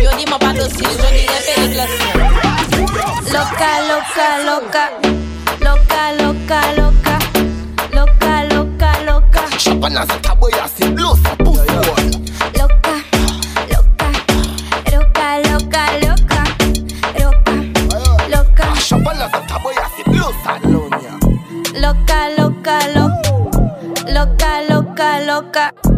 Yo 0.00 0.16
di 0.16 0.24
mon 0.30 0.38
pas 0.38 0.54
docile, 0.54 0.88
je 0.96 1.08
dis 1.12 1.28
les 1.28 1.76
péricles 1.76 2.59
Loca, 3.00 3.70
loca, 3.88 4.28
loca. 4.44 4.84
Loca, 5.60 6.12
loca, 6.20 6.60
loca. 6.76 7.18
Loca, 7.92 8.44
loca, 8.52 8.90
loca. 9.06 9.42
Blusa 10.94 11.36
pussy 11.36 11.66
boy 11.86 12.10
Loca, 12.58 12.94
loca. 13.72 14.08
Loca, 14.92 15.28
loca, 15.48 15.82
loca. 16.04 16.40
Loca, 17.18 17.54
loca. 18.28 18.74
Shabana 18.74 19.28
za 19.28 19.40
taboya 19.48 19.86
si 19.96 20.02
blusa 20.10 20.58
Lonia 20.64 21.14
Loca, 21.80 22.28
loca, 22.36 22.78
loca. 22.94 23.30
Loca, 24.12 24.62
loca, 24.68 25.20
loca. 25.26 25.89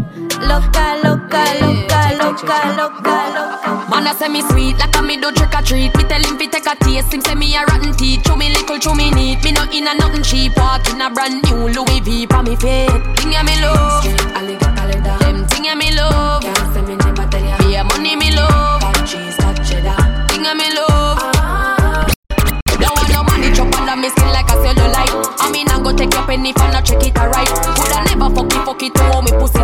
Loca, 0.47 0.99
loca, 1.03 1.43
loca, 1.61 2.01
loca, 2.19 2.57
loca, 2.77 3.15
loca. 3.35 3.89
Man, 3.89 4.07
I 4.07 4.13
say 4.17 4.27
me 4.29 4.41
sweet, 4.41 4.77
like 4.77 4.95
a 4.97 5.01
me 5.01 5.17
do 5.17 5.31
trick 5.31 5.53
or 5.55 5.61
treat. 5.61 5.95
Me 5.97 6.03
tell 6.03 6.21
him 6.21 6.37
fi 6.37 6.47
take 6.47 6.67
a 6.67 6.75
taste, 6.83 7.13
him 7.13 7.21
say 7.21 7.35
me 7.35 7.55
a 7.55 7.63
rotten 7.65 7.93
teeth. 7.93 8.23
Chew 8.23 8.35
me 8.35 8.49
little, 8.49 8.77
chew 8.77 8.93
me 8.93 9.09
neat. 9.11 9.43
Me 9.43 9.51
no 9.51 9.63
in 9.71 9.87
a 9.87 9.95
nothing 9.95 10.23
cheap. 10.23 10.55
Walk 10.57 10.87
in 10.89 11.01
a 11.01 11.09
brand 11.09 11.41
new 11.43 11.69
Louis 11.69 12.01
V 12.01 12.27
for 12.27 12.43
me 12.43 12.55
feet. 12.55 12.91
Thing 13.17 13.31
ya 13.31 13.41
me 13.43 13.55
love, 13.61 14.03
them 15.19 15.47
thing 15.47 15.65
ya 15.65 15.75
me 15.75 15.95
love. 15.95 16.43
Can't 16.43 16.73
say 16.73 16.81
me 16.81 16.95
never 16.95 17.25
tell 17.31 17.43
ya. 17.43 17.57
Yeah, 17.69 17.83
money 17.83 18.15
me 18.15 18.35
love. 18.35 18.81
Got 18.81 19.07
cheese, 19.07 19.37
got 19.37 19.55
cheddar. 19.63 19.95
Thing 20.27 20.43
ya 20.43 20.53
me 20.53 20.67
love. 20.75 22.11
Don't 22.77 22.93
want 22.93 23.09
no 23.15 23.23
money 23.23 23.49
chop 23.55 23.73
under 23.79 23.95
me 23.95 24.09
skin 24.09 24.29
like 24.35 24.49
a 24.51 24.55
cellulite. 24.59 25.13
I 25.39 25.49
mean 25.51 25.67
I 25.69 25.81
go 25.81 25.95
take 25.95 26.13
your 26.13 26.25
penny 26.27 26.51
for 26.53 26.67
not 26.67 26.83
check 26.85 27.01
it 27.01 27.17
alright. 27.17 27.47
Coulda 27.47 28.03
never 28.11 28.29
fuck 28.35 28.51
it, 28.51 28.65
fuck 28.65 28.83
it 28.83 28.93
to 28.93 29.03
hold 29.07 29.23
me 29.25 29.31
pussy 29.31 29.62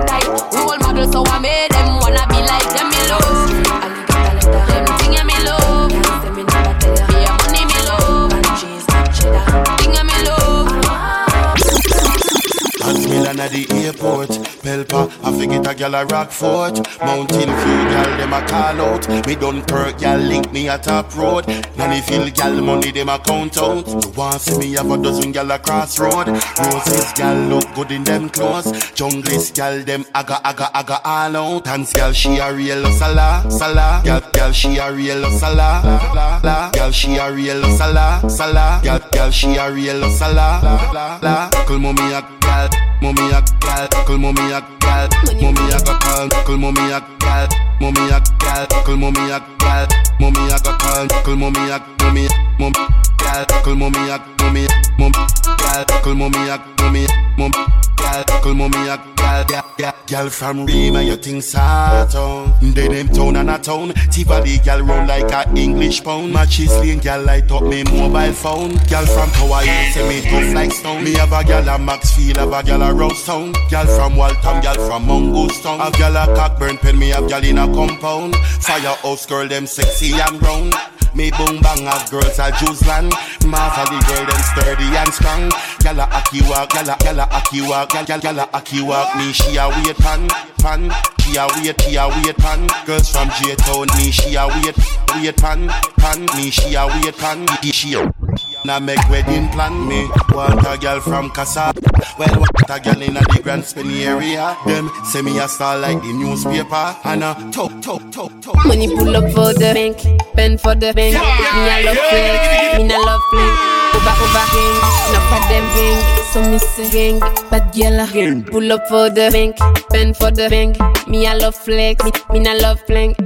Forget 15.80 15.94
a 15.94 16.06
gal 16.06 16.20
a 16.20 16.26
Rockfort. 16.26 17.00
Mountain 17.06 17.50
View 17.50 17.84
gal 17.90 18.18
them 18.18 18.34
a 18.34 18.42
call 18.48 18.82
out. 18.82 19.26
Me 19.26 19.36
done 19.36 19.64
perk 19.64 19.98
gal 20.00 20.20
link 20.20 20.52
me 20.52 20.68
a 20.68 20.78
top 20.78 21.16
road. 21.16 21.48
Nanny 21.78 22.02
feel 22.02 22.30
gal 22.32 22.54
money 22.62 22.92
them 22.92 23.10
a 23.10 23.18
count 23.20 23.58
out. 23.58 23.88
You 23.88 24.12
want 24.12 24.42
see 24.42 24.58
me 24.58 24.74
have 24.74 24.92
a 24.92 24.98
dozen 24.98 25.32
gal 25.32 25.52
a 25.52 25.60
crossroad. 25.60 26.28
Roses 26.28 27.14
gal 27.14 27.36
look 27.48 27.74
good 27.76 27.92
in 27.92 28.04
them 28.04 28.30
clothes. 28.30 28.72
Junglist 28.94 29.56
gal 29.56 29.82
them 29.84 30.06
aga 30.14 30.42
aga 30.46 30.70
aga 30.78 31.00
all 31.06 31.38
out. 31.38 31.64
Dance 31.64 31.94
gal 31.94 32.12
she 32.12 32.40
a 32.40 32.54
real 32.54 32.84
sala 32.92 33.46
sala. 33.50 34.02
Gal 34.04 34.22
gal 34.34 34.52
she 34.52 34.78
a 34.78 34.92
real 34.92 35.32
sala 35.40 35.82
la 36.14 36.42
la. 36.44 36.70
Gal 36.72 36.92
she 36.92 37.16
a 37.16 37.32
real 37.32 37.64
sala 37.78 38.30
sala. 38.30 38.82
Gal 38.84 39.00
gal 39.12 39.32
she 39.32 39.56
a 39.56 39.72
real 39.72 40.10
sala 40.12 40.60
la 40.94 41.20
la. 41.22 41.50
Call 41.66 41.80
mommy 41.80 42.12
a 42.12 42.22
gal, 42.42 42.70
mommy 43.02 43.32
a 43.32 43.42
gal, 43.60 43.88
call 44.06 44.18
mommy 44.18 44.52
a 44.52 44.62
gal, 44.80 45.10
mommy 45.42 45.72
a 45.72 45.80
ga 45.80 46.00
call, 46.00 46.58
mommy 46.58 46.92
a 46.92 47.00
gal, 47.20 47.48
mommy 47.80 48.10
a 48.10 48.22
gal, 48.40 48.68
call 48.84 48.98
mommy 48.98 49.32
a 49.32 49.40
gal, 49.60 49.88
mommy 50.20 50.52
a 50.52 50.58
ga 50.60 50.78
call, 50.78 51.08
call 51.24 51.36
mommy 51.36 51.70
a 51.70 51.80
mommy 52.04 52.49
mom 52.60 52.74
gal, 53.18 53.46
call 53.64 53.76
mommy 53.76 54.10
a 54.10 54.20
mommy 54.42 54.68
mom 55.00 55.12
gal, 55.12 55.86
call 56.04 56.16
mommy 56.16 56.50
a 56.50 56.58
mommy 56.82 57.08
mom 57.38 57.52
gal, 57.96 58.24
call 58.42 58.54
mommy 58.54 58.88
a 58.90 58.98
gal, 59.16 59.46
gal, 59.46 59.74
gal, 59.78 59.96
gal 60.06 60.30
from 60.30 60.66
Rima, 60.66 61.02
you 61.02 61.16
think 61.16 61.42
Saturn, 61.42 62.54
they 62.74 62.88
them 62.90 63.08
town 63.08 63.38
and 63.38 63.50
a 63.50 63.58
town, 63.58 63.94
Tivoli 64.12 64.58
gal 64.60 64.82
roll 64.82 65.06
like 65.08 65.32
a 65.32 65.50
English 65.58 66.04
pound, 66.04 66.34
matches 66.34 66.70
lane 66.80 67.00
gal 67.00 67.24
light 67.24 67.50
up 67.50 67.64
me 67.64 67.84
mobile 67.84 68.34
phone, 68.34 68.76
gal 68.88 69.06
from 69.06 69.30
Hawaii 69.40 69.92
say 69.92 70.08
me 70.10 70.22
tough 70.30 70.54
like 70.54 70.72
stone, 70.72 71.04
me 71.04 71.14
have 71.14 71.32
a 71.32 71.44
gal 71.44 71.68
a 71.70 71.80
Maxfield, 71.80 72.38
have 72.38 72.52
a 72.52 72.62
gal 72.64 72.82
a 72.82 72.94
Rose 72.94 73.26
Town, 73.26 73.54
gal 73.70 73.86
from 73.88 74.18
Waltham, 74.18 74.62
gal 74.62 74.76
from 74.86 75.08
Mongoose 75.08 75.62
Town, 75.62 75.80
have 75.80 75.94
gal 75.94 76.16
a 76.18 76.26
Cockburn 76.36 76.78
pen, 76.78 77.00
me 77.00 77.10
have 77.10 77.30
gal 77.30 77.44
in 77.44 77.58
a 77.58 77.66
compound, 77.74 78.36
firehouse 78.36 79.26
girl 79.26 79.48
them 79.48 79.66
sexy 79.66 80.12
and 80.12 80.42
round. 80.42 80.74
Me 81.20 81.30
boom 81.32 81.60
bang 81.60 81.86
as 81.86 82.10
girls 82.10 82.40
a 82.40 82.50
juice 82.50 82.88
land 82.88 83.12
Master 83.46 83.84
the 83.92 84.00
girl 84.08 84.26
them 84.26 84.42
sturdy 84.56 84.88
and 84.96 85.14
strong. 85.14 85.52
Gala 85.84 86.08
aki 86.16 86.40
walk, 86.48 86.70
gala 86.70 86.96
gala 86.98 87.28
aki 87.30 87.60
walk 87.68 87.90
Gala 87.90 88.06
gala 88.06 88.22
gala 88.22 88.50
aki 88.54 88.82
walk. 88.82 89.14
Me 89.18 89.34
she 89.34 89.58
a 89.58 89.68
wait 89.68 89.98
pan, 89.98 90.30
pan. 90.60 90.90
She 91.20 91.36
a 91.36 91.46
wait, 91.60 91.82
she 91.82 91.98
a 91.98 92.08
wait 92.08 92.38
pan. 92.38 92.66
Girls 92.86 93.10
from 93.10 93.30
J-Town 93.36 93.88
Me 93.98 94.12
she 94.12 94.36
a 94.36 94.48
wait, 94.48 94.78
wait 95.16 95.36
pan, 95.36 95.68
pan. 95.98 96.26
Me 96.38 96.50
she 96.52 96.76
a 96.76 96.88
wait 96.88 97.18
pan. 97.18 97.46
She 97.64 97.96
a 97.96 98.49
Now 98.66 98.80
make 98.80 99.08
wedding 99.10 99.48
plan 99.50 99.88
me 99.88 100.10
Want 100.32 100.66
a 100.68 100.78
girl 100.78 101.00
from 101.00 101.30
Casa 101.32 101.74
Well 102.18 102.40
want 102.40 102.70
a 102.70 102.80
girl 102.80 103.02
in 103.02 103.18
a 103.18 103.22
the 103.22 103.42
Grand 103.42 103.64
Spinny 103.64 104.04
area 104.04 104.58
Them 104.66 104.90
say 105.06 105.22
me 105.22 105.40
a 105.40 105.48
star 105.48 105.78
like 105.78 106.02
the 106.02 106.14
newspaper 106.14 106.96
And 107.06 107.24
uh, 107.24 107.36
a 107.38 107.52
talk, 107.52 107.82
talk, 107.82 108.12
talk, 108.12 108.32
talk 108.42 108.50
Money 108.66 108.88
pull 108.88 109.16
up 109.16 109.32
for 109.32 109.54
the 109.54 109.72
bank, 109.74 109.98
pen 110.36 110.58
for 110.58 110.76
the 110.76 110.94
bank. 110.94 111.14
Me 111.16 111.20
I 111.20 111.82
love 111.82 111.98
flex, 111.98 112.78
me 112.78 112.94
I 112.94 112.98
love 112.98 113.22
flex. 113.32 113.52
Over 113.96 114.16
over 114.26 114.46
gang, 114.54 114.78
enough 115.10 115.34
of 115.38 115.44
them 115.50 115.66
gang. 115.76 116.00
So 116.32 116.40
me 116.50 116.58
say 116.60 116.90
gang, 116.92 117.20
bad 117.50 117.74
gyal 117.74 118.00
uh, 118.00 118.06
a 118.06 118.52
Pull 118.52 118.72
up 118.72 118.88
for 118.88 119.10
the 119.10 119.30
bank, 119.32 119.58
pen 119.90 120.14
for 120.14 120.32
the 120.32 120.50
bank. 120.50 120.78
Me 121.08 121.26
I 121.26 121.36
love 121.36 121.56
flex, 121.56 122.04
me, 122.04 122.40
me 122.40 122.48
I 122.48 122.58
love 122.58 122.82
flank. 122.82 123.18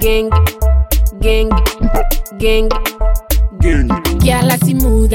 Gang, 0.00 0.30
gang, 1.20 1.50
gang. 2.38 2.68
Gyal 3.62 4.50
a 4.50 4.56
si 4.58 4.74
mood 4.74 5.14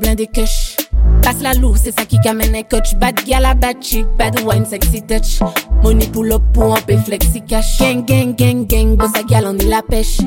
blindé 0.00 0.26
kush. 0.26 0.76
Passe 1.22 1.40
la 1.40 1.54
loue, 1.54 1.74
c'est 1.82 1.98
ça 1.98 2.04
qui 2.04 2.18
amène 2.28 2.54
un 2.54 2.62
coach. 2.62 2.94
Bad 2.96 3.18
gyal 3.24 3.46
a 3.46 3.54
bad 3.54 3.82
chick, 3.82 4.04
bad 4.18 4.38
wine, 4.40 4.66
sexy 4.66 5.00
touch. 5.00 5.40
Money 5.82 6.06
pull 6.08 6.30
up 6.30 6.42
pour 6.52 6.76
un 6.76 6.80
peu 6.82 6.98
flexi 6.98 7.40
cash. 7.40 7.78
Gang, 7.78 8.04
gang, 8.04 8.34
gang, 8.36 8.66
gang, 8.66 8.96
bossa 8.96 9.22
gyal 9.26 9.46
on 9.46 9.56
est 9.56 9.64
la 9.64 9.80
pêche. 9.80 10.18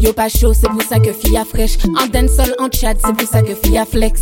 Yo 0.00 0.12
pas 0.12 0.28
chaud, 0.28 0.52
c'est 0.52 0.68
pour 0.68 0.82
ça 0.82 0.98
que 0.98 1.12
fille 1.12 1.36
a 1.36 1.44
fraîche. 1.44 1.78
En 1.96 2.08
dancehall, 2.08 2.56
en 2.58 2.68
chat, 2.72 2.94
c'est 3.04 3.16
pour 3.16 3.28
ça 3.28 3.40
que 3.40 3.54
fille 3.54 3.78
a 3.78 3.84
flex. 3.84 4.20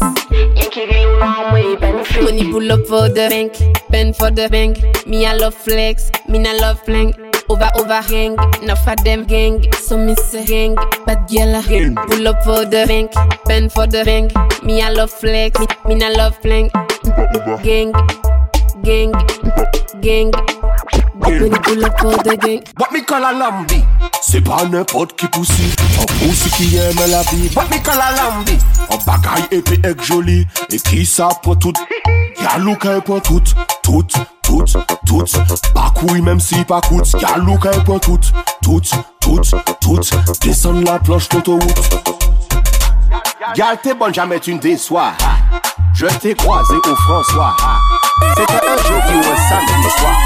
Money 2.23 2.45
pull 2.50 2.71
up 2.71 2.87
for 2.87 3.09
the 3.09 3.30
bank, 3.30 3.52
pen 3.90 4.12
for 4.12 4.30
the 4.30 4.50
bank. 4.50 4.76
Me 5.07 5.25
I 5.25 5.38
love 5.38 5.54
flex, 5.54 6.11
me 6.28 6.38
I 6.40 6.61
love 6.61 6.78
flank. 6.85 7.29
Over, 7.50 7.69
over, 7.75 8.00
gang, 8.09 8.37
enough 8.62 8.87
of 8.87 9.02
them 9.02 9.25
gang. 9.25 9.73
So 9.73 9.99
me 9.99 10.14
say 10.14 10.47
gang, 10.47 10.76
bad 11.04 11.28
girl, 11.28 11.57
uh, 11.57 11.62
gang. 11.62 11.97
Pull 11.97 12.28
up 12.28 12.45
for 12.45 12.64
the 12.64 12.85
bank, 12.87 13.11
bend 13.45 13.73
for 13.73 13.88
the 13.88 14.04
bank. 14.04 14.30
Me 14.62 14.80
I 14.80 14.90
love 14.90 15.11
flex, 15.11 15.59
me, 15.59 15.66
me 15.85 15.95
not 15.97 16.16
love 16.16 16.40
plank. 16.40 16.71
Gang, 17.64 17.90
gang, 18.85 19.11
gang. 20.00 20.30
When 21.19 21.42
you 21.42 21.50
pull 21.50 21.85
up 21.85 21.99
for 21.99 22.16
the 22.23 22.37
gang. 22.40 22.62
What 22.76 22.92
me 22.92 23.02
call 23.02 23.25
a 23.25 23.33
lambi 23.33 23.83
C'est 24.23 24.42
pas 24.42 24.64
n'importe 24.64 25.19
qui 25.19 25.26
poussi 25.26 25.75
Un 26.00 26.07
poussi 26.07 26.50
qui 26.50 26.76
aime 26.76 27.11
la 27.11 27.23
vie 27.23 27.50
What 27.54 27.64
me 27.64 27.83
call 27.83 28.00
a 28.00 28.12
lambi 28.16 28.57
Un 28.90 28.97
bagaille 29.04 29.49
épais 29.50 29.80
et 29.85 30.02
joli 30.02 30.47
Et 30.71 30.78
qui 30.78 31.04
ça 31.04 31.28
pour 31.42 31.59
tout 31.59 31.73
Y'a 32.40 32.59
look 32.59 32.87
pour 33.04 33.21
tout 33.21 33.42
Tout, 33.83 34.07
tout, 34.50 34.64
tout 35.07 35.25
Pas 35.75 35.92
couille 35.95 36.23
même 36.23 36.40
si 36.40 36.64
pas 36.64 36.80
coûte. 36.80 37.14
Y'a 37.21 37.37
look 37.38 37.66
pour 37.85 38.00
tout. 38.00 38.19
Tout, 38.62 38.80
tout, 39.21 39.40
tout 39.80 40.00
Descendre 40.42 40.85
la 40.85 40.99
planche 40.99 41.28
d'autoroute. 41.28 41.80
Gal 43.54 43.78
t'es 43.83 43.95
bonne 43.95 44.14
jamais 44.14 44.40
tu 44.40 44.54
ne 44.54 44.59
déçois. 44.59 45.12
Je 45.95 46.07
t'ai 46.07 46.35
croisé 46.35 46.75
au 46.76 46.97
François. 46.97 47.57
C'était 48.37 48.52
un 48.52 48.76
jeudi 48.76 49.14
ou 49.16 49.33
un 49.33 49.49
samedi 49.49 49.90
soir. 49.99 50.19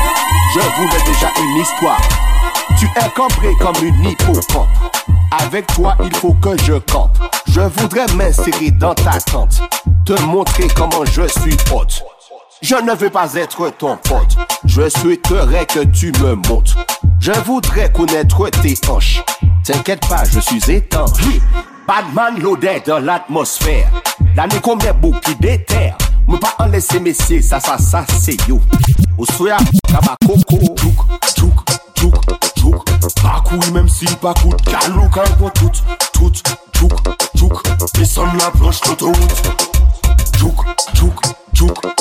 Je 0.54 0.61
voulais 0.61 1.04
déjà 1.07 1.31
une 1.40 1.61
histoire. 1.61 2.00
Tu 2.78 2.87
es 2.87 3.11
cambré 3.14 3.52
comme 3.61 3.85
une 3.85 4.04
hippocampe 4.04 4.69
Avec 5.43 5.66
toi 5.69 5.97
il 6.02 6.14
faut 6.16 6.35
que 6.35 6.57
je 6.64 6.75
campe. 6.75 7.19
Je 7.47 7.61
voudrais 7.61 8.07
m'insérer 8.14 8.71
dans 8.71 8.95
ta 8.95 9.19
tente. 9.21 9.62
Te 10.04 10.21
montrer 10.23 10.69
comment 10.75 11.04
je 11.04 11.23
suis 11.28 11.57
hôte 11.73 12.02
je 12.64 12.76
ne 12.76 12.94
veux 12.94 13.11
pas 13.11 13.35
être 13.35 13.68
ton 13.76 13.99
pote. 13.99 14.38
Je 14.64 14.88
souhaiterais 14.88 15.66
que 15.66 15.80
tu 15.80 16.12
me 16.23 16.35
montes. 16.49 16.75
Je 17.21 17.33
voudrais 17.44 17.92
connaître 17.92 18.49
tes 18.62 18.75
hanches. 18.88 19.23
T'inquiète 19.62 20.09
pas, 20.09 20.25
je 20.25 20.40
suis 20.40 20.71
étanche. 20.71 21.11
Badman 21.87 22.40
loaded 22.40 22.85
dans 22.87 23.00
l'atmosphère. 23.00 23.90
L'année 24.35 24.61
combien 24.62 24.94
beau 24.94 25.12
qui 25.23 25.37
déterre. 25.37 25.99
Me 26.26 26.38
pas 26.38 26.54
en 26.59 26.66
laisser 26.66 27.00
messieurs, 27.00 27.42
ça, 27.42 27.61
ça, 27.61 27.76
ça, 27.76 28.06
c'est 28.18 28.49
yo. 28.49 28.59
Au 29.18 29.26
soya, 29.26 29.59
kaba 29.87 30.16
coco. 30.26 30.75
Tchouk, 30.75 31.04
tchouk, 31.37 31.64
tchouk, 31.94 32.14
tchouk. 32.56 32.85
Pas 33.23 33.42
couille 33.44 33.73
même 33.73 33.88
si 33.90 34.06
pas 34.06 34.33
coûte. 34.33 34.59
Quand 35.12 35.37
pour 35.37 35.52
tout, 35.52 35.71
tout, 36.14 36.33
tchouk, 36.73 36.92
tchouk. 37.37 37.62
Descends 37.92 38.33
la 38.38 38.50
planche 38.50 38.80
d'autoroute. 38.80 39.42
Tchouk, 40.35 40.64
tchouk, 40.94 41.21
tchouk, 41.52 41.93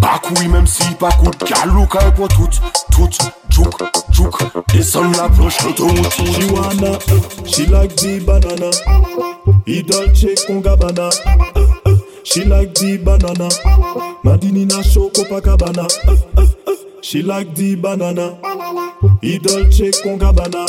Bakoui 0.00 0.48
menm 0.48 0.66
si 0.66 0.84
bakout 1.00 1.38
Galou 1.48 1.86
ka 1.86 2.00
e 2.08 2.12
po 2.12 2.28
tout, 2.28 2.60
tout, 2.90 3.18
juk, 3.50 3.78
juk 4.10 4.66
Desan 4.72 5.12
la 5.12 5.28
ploche 5.28 5.62
koto 5.62 5.86
mouti 5.86 6.26
She 6.32 6.50
wanna, 6.52 6.98
eh, 7.08 7.46
she 7.46 7.66
like 7.66 7.94
di 7.96 8.20
banana. 8.20 8.70
I 9.66 9.82
dolce 9.82 10.34
kon 10.46 10.62
gabana 10.62 11.10
eh, 11.26 11.90
eh, 11.90 11.96
She 12.24 12.44
like 12.44 12.74
di 12.74 12.98
banana. 12.98 13.48
Madini 14.24 14.66
na 14.66 14.82
choko 14.82 15.24
pa 15.28 15.40
kabana 15.40 15.86
She 17.02 17.22
like 17.22 17.54
di 17.54 17.76
banana. 17.76 18.38
I 19.22 19.38
dolce 19.38 19.90
kon 20.02 20.18
gabana 20.18 20.66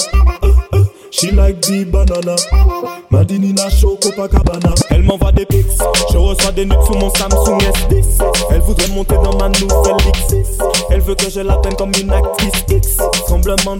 She 1.13 1.29
like 1.29 1.61
the 1.61 1.85
banana. 1.85 2.35
Madini 3.11 3.53
na 3.53 3.69
show 3.69 3.95
Copacabana. 3.97 4.73
Elle 4.89 5.03
m'envoie 5.03 5.31
des 5.31 5.45
pics. 5.45 5.67
Je 6.11 6.17
reçois 6.17 6.51
des 6.51 6.65
nudes 6.65 6.81
sur 6.85 6.97
mon 6.97 7.11
Samsung 7.13 7.59
S10. 7.59 8.17
Elle 8.49 8.61
voudrait 8.61 8.87
monter 8.87 9.13
dans 9.23 9.37
ma 9.37 9.47
nouvelle 9.49 9.95
X6. 10.11 10.57
Elle 10.89 11.01
veut 11.01 11.13
que 11.13 11.29
je 11.29 11.41
l'appelle 11.41 11.75
comme 11.75 11.91
une 12.01 12.11
actrice 12.11 12.65
X. 12.67 12.97
Semblement. 13.27 13.77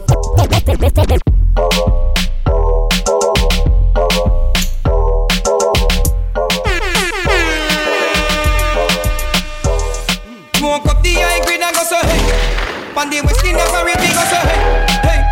Smoke. 10.58 10.94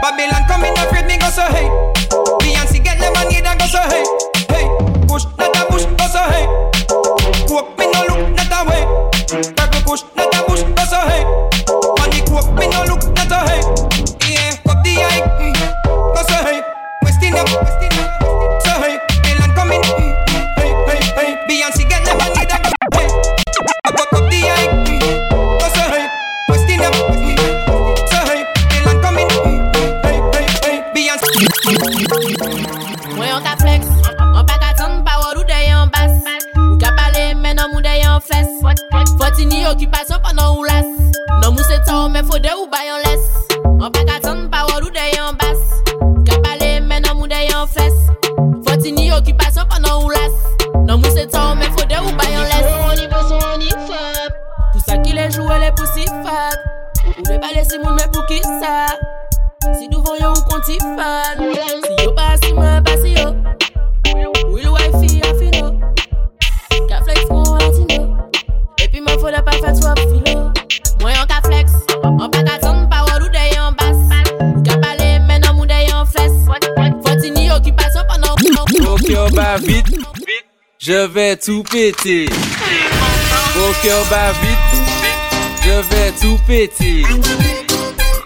Babylon 0.01 0.43
coming 0.47 0.73
afraid 0.77 1.05
me 1.05 1.17
go 1.17 1.29
so 1.29 1.43
hey. 1.53 1.69
Beyonce 2.41 2.83
get 2.83 2.99
lemonade 2.99 3.45
and 3.45 3.59
go 3.59 3.65
so 3.67 3.79
hey. 3.85 4.03
Hey, 4.49 4.65
push 5.07 5.25
not 5.37 5.55
a 5.55 5.65
push 5.69 5.85
go 5.85 6.05
so 6.09 6.21
hey. 6.25 6.45
Coke 7.47 7.77
me 7.77 7.85
no 7.93 8.01
look 8.09 8.21
not 8.35 8.49
a 8.49 8.59
way. 8.65 8.83
Purple 9.53 9.81
push 9.85 10.01
not 10.15 10.33
a 10.33 10.41
push 10.43 10.63
go 10.63 10.83
so 10.89 10.99
hey. 11.05 11.23
On 12.01 12.09
the 12.09 12.19
me 12.57 12.65
no 12.73 12.81
look 12.89 13.03
not 13.13 13.29
a 13.29 13.39
hey. 13.45 13.61
Yeah, 14.25 14.71
up 14.71 14.81
the 14.83 14.93
high 15.05 15.21
mm, 15.37 15.53
go 16.15 16.21
so 16.25 16.37
hey. 16.49 16.61
West 17.03 17.21
Indies, 17.21 17.53
West 17.61 17.81
Indies, 17.85 18.09
so 18.65 18.73
hey. 18.81 18.97
Babylon 19.21 19.53
coming 19.53 19.81
mm, 19.81 20.13
hey 20.57 20.71
hey 20.89 20.99
hey. 21.13 21.29
Beyonce 21.47 21.87
get 21.87 22.03
lemonade 22.05 22.40
Ni 39.71 39.87
okupasyon 39.87 40.19
panan 40.19 40.51
ou 40.51 40.63
las 40.67 40.83
Nan 41.39 41.53
mou 41.55 41.63
se 41.63 41.77
tan 41.87 42.11
men 42.11 42.25
fode 42.27 42.51
ou 42.59 42.67
bayon 42.67 42.99
les 43.05 43.10
Je 80.91 81.07
vais 81.07 81.37
tout 81.37 81.63
péter. 81.63 82.25
Mon 83.55 83.71
cœur 83.81 84.03
bat 84.09 84.33
vite. 84.41 84.81
Je 85.63 85.69
vais 85.89 86.11
tout 86.19 86.37
péter. 86.45 87.05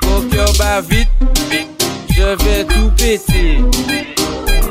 Mon 0.01 0.21
cœur 0.29 0.51
bat 0.57 0.81
vite. 0.81 1.07
Je 2.09 2.43
vais 2.43 2.65
tout 2.65 2.89
péter. 2.97 3.59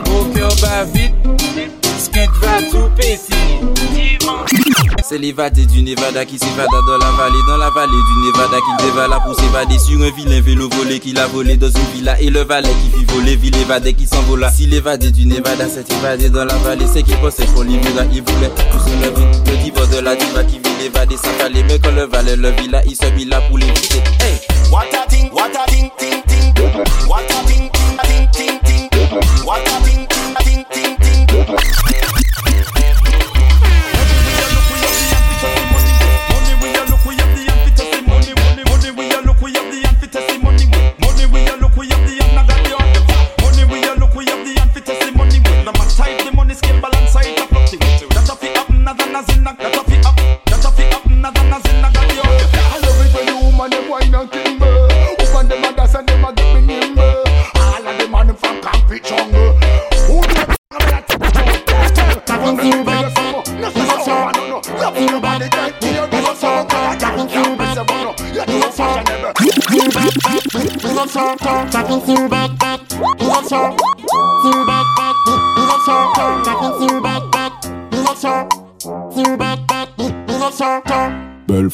Mon 0.08 0.24
cœur 0.34 0.56
bat 0.60 0.82
vite. 0.92 1.14
Skid 1.96 2.30
va 2.42 2.62
tout 2.68 2.90
péter. 2.96 3.60
C'est 5.06 5.18
l'évadé 5.18 5.66
du 5.66 5.82
Nevada 5.82 6.24
qui 6.24 6.38
s'évada 6.38 6.80
dans 6.86 6.96
la 6.96 7.10
vallée, 7.10 7.42
dans 7.46 7.58
la 7.58 7.68
vallée 7.68 7.92
du 7.92 8.26
Nevada 8.26 8.56
qu'il 8.58 8.86
dévala 8.86 9.20
pour 9.20 9.38
s'évader 9.38 9.78
sur 9.78 10.00
un 10.00 10.10
vilain 10.10 10.40
vélo 10.40 10.70
volé 10.70 10.98
qu'il 10.98 11.18
a 11.18 11.26
volé 11.26 11.58
dans 11.58 11.68
une 11.68 11.92
villa 11.94 12.18
et 12.22 12.30
le 12.30 12.40
valet 12.40 12.70
qui 12.82 12.98
fit 12.98 13.04
voler, 13.12 13.36
ville 13.36 13.54
évadé 13.56 13.92
qui 13.92 14.06
s'envola. 14.06 14.50
Si 14.50 14.64
l'évadé 14.66 15.10
du 15.10 15.26
Nevada 15.26 15.68
s'est 15.68 15.84
évadé 15.98 16.30
dans 16.30 16.46
la 16.46 16.54
vallée, 16.54 16.86
c'est 16.90 17.02
qu'il 17.02 17.18
pensait 17.18 17.44
qu'on 17.54 17.64
libéra, 17.64 18.04
il 18.10 18.22
voulait. 18.22 18.50
Le 19.46 19.56
divorce 19.62 19.90
de 19.90 19.98
la 19.98 20.16
diva 20.16 20.42
qui 20.42 20.58
vit 20.58 20.74
l'évadé 20.80 21.18
s'en 21.18 21.30
fallait, 21.38 21.64
mais 21.64 21.78
quand 21.78 21.92
le 21.92 22.06
valet 22.06 22.36
le 22.36 22.48
villa, 22.52 22.80
il 22.86 22.96
se 22.96 23.04
mit 23.14 23.26
là 23.26 23.42
pour 23.42 23.58
l'éviter. 23.58 23.98
Hey! 24.20 24.40
What 24.72 24.86
a 24.94 25.06
thing, 25.06 25.30
what 25.32 25.50
a 25.54 25.70
thing, 25.70 25.90
ting, 25.98 26.22
ting. 26.26 26.54
What 27.06 27.24
a 27.30 27.46
thing. 27.46 27.70
What 29.44 29.60
a 29.68 29.83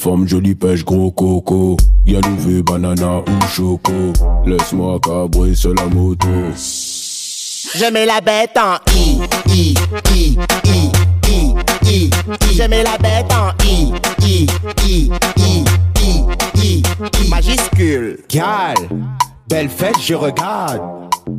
Femme, 0.00 0.26
jolie 0.26 0.54
pêche, 0.54 0.82
gros 0.82 1.10
coco. 1.10 1.76
Y'a 2.06 2.20
levé, 2.20 2.62
banana 2.62 3.18
ou 3.18 3.46
choco. 3.50 3.92
Laisse-moi 4.46 4.98
cabrer 4.98 5.54
sur 5.54 5.74
la 5.74 5.84
moto. 5.84 6.26
Je 6.56 7.92
mets 7.92 8.06
la 8.06 8.22
bête 8.22 8.56
en 8.56 8.76
I, 8.94 9.20
I, 9.46 9.74
I, 10.14 10.38
I, 10.64 10.90
I, 11.28 11.28
I, 11.28 11.54
I. 11.84 12.10
Je 12.50 12.62
mets 12.62 12.82
la 12.82 12.96
bête 12.96 13.30
en 13.30 13.50
I, 13.62 13.92
I, 14.22 14.46
I, 14.86 15.10
I, 15.36 15.64
I, 15.98 16.24
I, 16.56 16.82
I. 17.22 17.28
Majuscule. 17.28 18.20
Gal, 18.30 18.76
belle 19.50 19.68
fête, 19.68 20.00
je 20.00 20.14
regarde. 20.14 20.80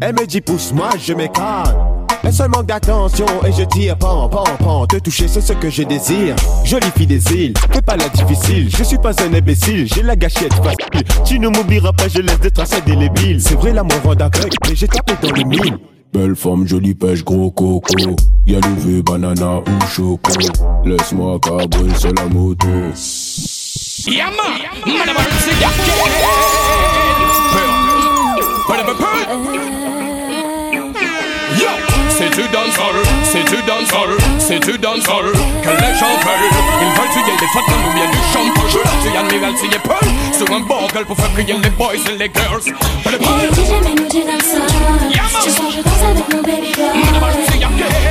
Elle 0.02 0.13
me 0.13 0.28
dit 0.28 0.41
pousse-moi, 0.41 0.89
je 1.00 1.13
m'écarte. 1.13 1.76
Elle 2.24 2.34
seul 2.34 2.50
manque 2.50 2.68
d'attention 2.68 3.26
et 3.48 3.52
je 3.52 3.64
tire 3.64 3.98
pan, 3.98 4.30
pan, 4.30 4.44
pan. 4.60 4.86
Te 4.86 4.98
toucher, 4.98 5.28
c'est 5.28 5.42
ce 5.42 5.54
que 5.54 5.68
je 5.70 5.82
désire. 5.84 6.36
Jolie 6.64 6.92
fille 6.96 7.08
des 7.08 7.34
îles, 7.34 7.54
fais 7.72 7.82
pas 7.82 7.96
la 7.96 8.08
difficile. 8.10 8.70
Je 8.76 8.84
suis 8.84 9.00
pas 9.00 9.12
un 9.24 9.34
imbécile, 9.34 9.88
j'ai 9.92 10.04
la 10.04 10.16
gâchette 10.16 10.54
facile. 10.54 11.04
Tu 11.26 11.40
ne 11.40 11.48
m'oublieras 11.48 11.94
pas, 11.94 12.08
je 12.08 12.22
laisse 12.22 12.40
des 12.40 12.52
traces 12.52 12.74
indélébiles. 12.74 13.42
C'est 13.42 13.56
vrai, 13.56 13.74
l'amour 13.74 13.98
rend 14.04 14.12
aveugle, 14.12 14.56
mais 14.68 14.76
j'ai 14.76 14.88
tapé 14.88 15.14
dans 15.22 15.32
le 15.36 15.44
mille. 15.44 15.80
Belle 16.14 16.36
femme, 16.36 16.68
jolie 16.68 16.94
pêche, 16.94 17.24
gros 17.24 17.50
coco. 17.50 18.16
Y'a 18.46 18.60
levé, 18.60 19.02
banana 19.02 19.60
ou 19.60 19.86
choco. 19.90 20.32
Laisse-moi 20.86 21.40
cabrer 21.40 21.90
sur 21.98 22.14
la 22.14 22.26
moto. 22.26 22.68
Yeah, 24.08 24.30
man. 24.30 24.62
Man, 24.86 25.10
c'est 32.22 32.30
tu 32.30 32.48
danseur, 32.50 32.94
c'est 33.24 33.46
tu 33.46 33.58
danseur, 33.64 34.08
c'est 34.38 34.60
tu 34.60 34.78
danseur. 34.78 35.24
Quel 35.64 35.74
est 35.74 35.96
chanteur 35.98 36.38
Ils 36.82 36.94
veulent 36.94 37.10
tuer 37.10 37.34
les 37.42 37.48
femmes 37.48 37.82
ou 37.90 37.94
bien 37.96 38.06
du 38.12 38.18
chanteur. 38.32 38.70
Je 38.70 38.78
la 38.78 39.24
tue, 39.28 39.40
mais 39.40 39.48
elle 39.48 39.58
s'y 39.58 39.66
est 39.66 39.80
peur. 39.80 40.00
Sur 40.38 40.56
un 40.56 40.60
bordel 40.60 41.06
pour 41.06 41.18
faire 41.18 41.34
crier 41.34 41.56
les 41.64 41.70
boys 41.72 41.96
et 41.96 42.18
les 42.18 42.32
girls. 42.32 42.62
But 43.04 43.18
the 43.18 43.26
Et 43.26 43.54
DJ 43.58 43.72
mets-nous 43.82 44.08
du 44.08 44.22
danseur 44.22 44.62
Ce 45.42 45.50
soir 45.50 45.70
je 45.72 45.82
danse 45.82 46.04
avec 46.12 46.34
mon 46.34 46.42
baby 46.44 46.72
girl 46.76 46.94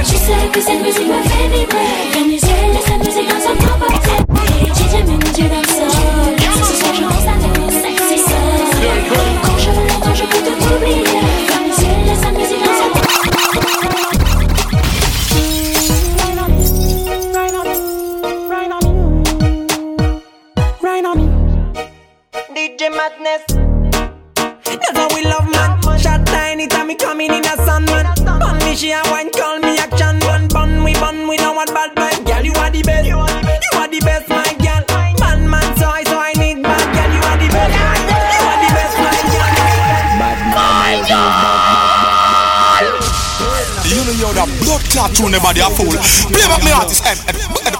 Tu 0.04 0.16
sais 0.16 0.42
que 0.52 0.60
cette 0.60 0.82
musique 0.82 1.06
me 1.06 1.22
fait 1.22 1.48
vibrer. 1.54 1.86
Amusez, 2.18 2.46
laisse 2.74 2.84
cette 2.86 3.06
musique 3.06 3.28
dans 3.28 3.46
un 3.46 3.56
temps 3.62 3.78
porté. 3.78 4.10
Et 4.60 4.74
DJ 4.74 5.06
mets-nous 5.06 5.32
du 5.32 5.46
danseur 5.46 5.90
Ce 6.66 6.74
soir 6.74 6.94
je 6.94 7.02
danse 7.02 7.28
avec 7.30 7.58
mon 7.60 7.70
sexy 7.70 8.18
soeur 8.18 8.58
Quand 9.44 9.58
je 9.58 9.70
veux 9.70 9.86
longtemps 9.86 10.14
je 10.14 10.24
peux 10.24 10.42
tout 10.42 10.74
oublier 10.74 11.29
Madness. 23.10 23.42
That's 24.64 24.96
how 24.96 25.08
we 25.14 25.24
love 25.24 25.50
man. 25.50 25.80
Shot 25.98 26.24
tiny 26.26 26.66
time 26.68 26.86
me 26.86 26.94
coming 26.94 27.32
in 27.32 27.44
a 27.44 27.56
sun 27.66 27.84
man. 27.86 28.06
Bun 28.24 28.58
me 28.58 28.76
she 28.76 28.92
a 28.92 29.02
wine 29.10 29.30
call 29.32 29.58
me 29.58 29.78
action 29.78 30.18
man. 30.20 30.48
Bun 30.48 30.84
we 30.84 30.94
bun 30.94 31.26
we 31.26 31.36
know 31.38 31.52
what 31.52 31.68
bad 31.74 31.96
man. 31.96 32.24
Girl 32.24 32.44
you 32.44 32.52
are 32.54 32.70
the 32.70 32.82
best. 32.82 33.08
You 33.08 33.18
are 33.18 33.88
the 33.88 34.00
best 34.00 34.28
my 34.28 34.44
girl. 34.62 34.84
Man 35.18 35.48
man 35.50 35.76
so 35.76 35.88
I 35.88 36.04
so 36.04 36.18
I 36.18 36.32
need 36.34 36.62
bad 36.62 36.86
girl. 36.94 37.10
You 37.10 37.22
are 37.26 37.38
the 37.40 37.48
best. 37.50 37.74
You 37.74 38.42
are 38.46 38.58
the 38.62 38.70
best 38.78 38.94
my 38.98 39.16
girl. 41.10 41.50
You 43.90 44.04
know 44.06 44.14
you're 44.22 44.34
the 44.34 44.46
blood 44.62 44.82
clot 44.92 45.10
tune 45.16 45.32
nobody 45.32 45.60
a 45.60 45.70
fool. 45.70 45.96
Play 46.30 46.46
back 46.46 46.62
me 46.62 46.70
artist. 46.70 47.04
Ed, 47.06 47.18
Ed, 47.26 47.36
Ed, 47.66 47.74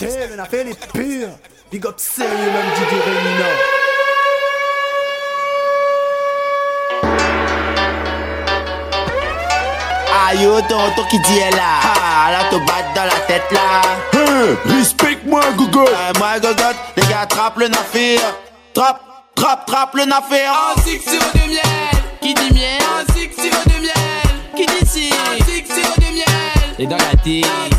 Damn, 0.00 0.32
on 0.34 0.42
a 0.42 0.46
fait 0.46 0.64
les 0.64 0.74
pires. 0.74 1.30
Big 1.70 1.86
up 1.86 1.98
sérieux, 1.98 2.30
même 2.30 2.70
DJ 2.74 2.92
Renina. 2.92 3.85
Yo, 10.34 10.60
tonton 10.62 11.04
qui 11.10 11.18
dit 11.20 11.38
est 11.38 11.50
là. 11.50 11.80
Ah, 11.82 12.30
là, 12.30 12.44
te 12.50 12.56
batte 12.56 12.94
dans 12.94 13.04
la 13.04 13.20
tête 13.26 13.50
là. 13.52 13.82
respecte-moi, 14.66 15.42
Google. 15.56 15.90
moi, 16.18 16.38
Google, 16.40 16.76
les 16.96 17.06
gars, 17.06 17.20
attrape 17.22 17.58
le 17.58 17.68
nafire. 17.68 18.20
Trappe, 18.74 19.00
trappe, 19.34 19.66
trappe 19.66 19.94
le 19.94 20.04
nafire. 20.04 20.52
Un 20.76 20.82
six 20.82 21.00
sirop 21.00 21.30
de 21.34 21.50
miel, 21.50 22.02
qui 22.20 22.34
dit 22.34 22.52
miel? 22.52 22.78
Un 22.80 23.12
six 23.12 23.30
sirop 23.34 23.64
de 23.66 23.80
miel, 23.80 24.54
qui 24.56 24.66
dit 24.66 24.86
si? 24.86 25.10
Un 25.10 25.44
six 25.44 25.64
sirop 25.66 26.00
de 26.00 26.14
miel, 26.14 26.74
et 26.78 26.86
dans 26.86 26.96
la 26.96 27.16
tête. 27.22 27.75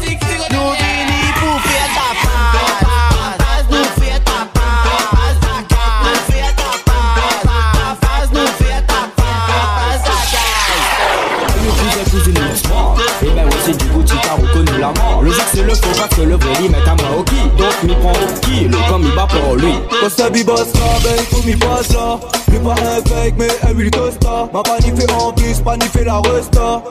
La 14.79 14.93
Le 15.21 15.31
jour 15.31 15.43
c'est 15.53 15.63
le 15.63 15.73
faux 15.73 16.15
que 16.15 16.21
le 16.21 16.35
vrai 16.35 16.69
met 16.69 16.89
à 16.89 16.95
moi 16.95 17.19
au 17.19 17.23
qui 17.23 17.41
Donc 17.57 17.83
m'y 17.83 17.95
prend 17.95 18.13
qui? 18.41 18.65
Le 18.65 18.89
comme 18.89 19.03
il 19.03 19.15
bat 19.15 19.27
pour 19.27 19.55
lui. 19.55 19.73
Costa 20.01 20.29
boss 20.29 20.45
là, 20.45 20.99
ben 21.03 21.17
faut 21.29 21.43
m'y 21.43 21.55
passe 21.55 21.93
là 21.93 22.19
Plus 22.47 22.59
pas 22.59 22.73
un 22.73 23.01
fake 23.09 23.35
mais 23.37 23.49
un 23.63 23.89
Costa 23.89 24.49
Ma 24.53 24.63
panifé 24.63 25.05
en 25.13 25.31
plus, 25.31 25.59
panifé 25.59 26.03
la 26.03 26.19
resta. 26.19 26.83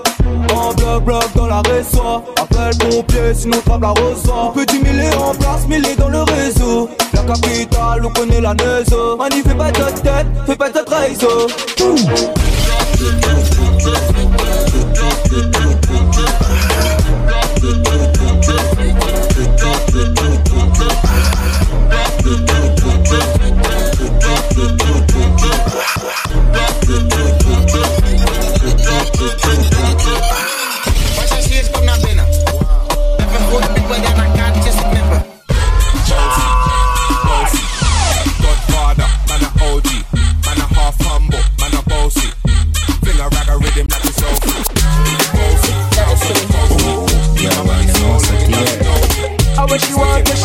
En 0.55 0.75
bloc 0.75 1.05
bloc 1.05 1.25
dans 1.35 1.47
la 1.47 1.63
réseau 1.63 2.23
Appelle 2.41 2.77
pompier 2.79 3.35
sinon 3.35 3.59
trappe 3.65 3.83
la 3.83 3.91
reçoit 3.91 4.53
Petit 4.55 4.81
mêlé 4.81 5.09
en 5.17 5.35
place, 5.35 5.67
mêlé 5.69 5.95
dans 5.97 6.09
le 6.09 6.23
réseau. 6.23 6.89
La 7.13 7.23
capitale, 7.23 8.05
on 8.05 8.11
connaît 8.11 8.41
la 8.41 8.55
nezo. 8.55 9.17
Mani 9.17 9.43
pas 9.43 9.71
de 9.71 10.01
tête, 10.01 10.27
fais 10.47 10.57
pas 10.57 10.71
de 10.71 10.79
trahison 10.85 11.47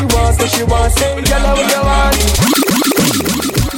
she 0.02 0.16
want, 0.16 0.40
what 0.40 0.50
she 0.50 0.64
want 0.64 0.94
Say, 0.94 1.22
girl, 1.22 1.44
what 1.56 1.72
you 1.72 1.82
want 1.84 2.52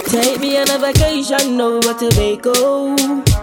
Take 0.09 0.39
me 0.39 0.57
on 0.57 0.69
a 0.69 0.77
vacation, 0.77 1.57
what 1.57 1.97
to 1.97 2.37
go. 2.39 2.95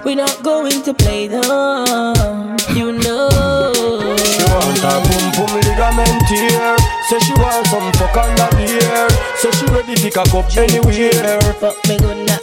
We're 0.04 0.14
not 0.14 0.40
going 0.44 0.82
to 0.82 0.94
play 0.94 1.26
them, 1.26 2.56
you 2.76 2.92
know. 2.92 4.19
She 4.50 4.56
want 4.56 4.82
a 4.82 4.98
boom 5.06 5.46
boom 5.46 5.60
ligament 5.62 6.26
here. 6.26 6.76
Say 7.06 7.20
she 7.20 7.34
want 7.34 7.66
some 7.68 7.92
fuck 7.92 8.16
on 8.16 8.34
the 8.34 8.50
beer. 8.58 9.06
Say 9.38 9.50
she 9.52 9.66
ready 9.66 9.94
to 9.94 10.10
cock 10.10 10.34
up 10.34 10.50
anywhere. 10.56 11.38
Fuck 11.62 11.78
me 11.86 11.96
good 11.96 12.26
na 12.26 12.34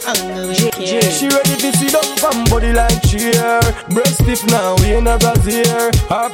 Yeah, 0.80 1.04
she 1.04 1.28
ready 1.28 1.56
to 1.60 1.68
sit 1.76 1.92
down 1.92 2.16
from 2.16 2.44
body 2.44 2.72
like 2.72 3.02
chair 3.02 3.60
Breast 3.90 4.22
stiff 4.22 4.46
now, 4.46 4.74
we 4.76 4.94
in 4.94 5.06
a 5.06 5.18
brazier 5.18 5.90
Her 6.08 6.30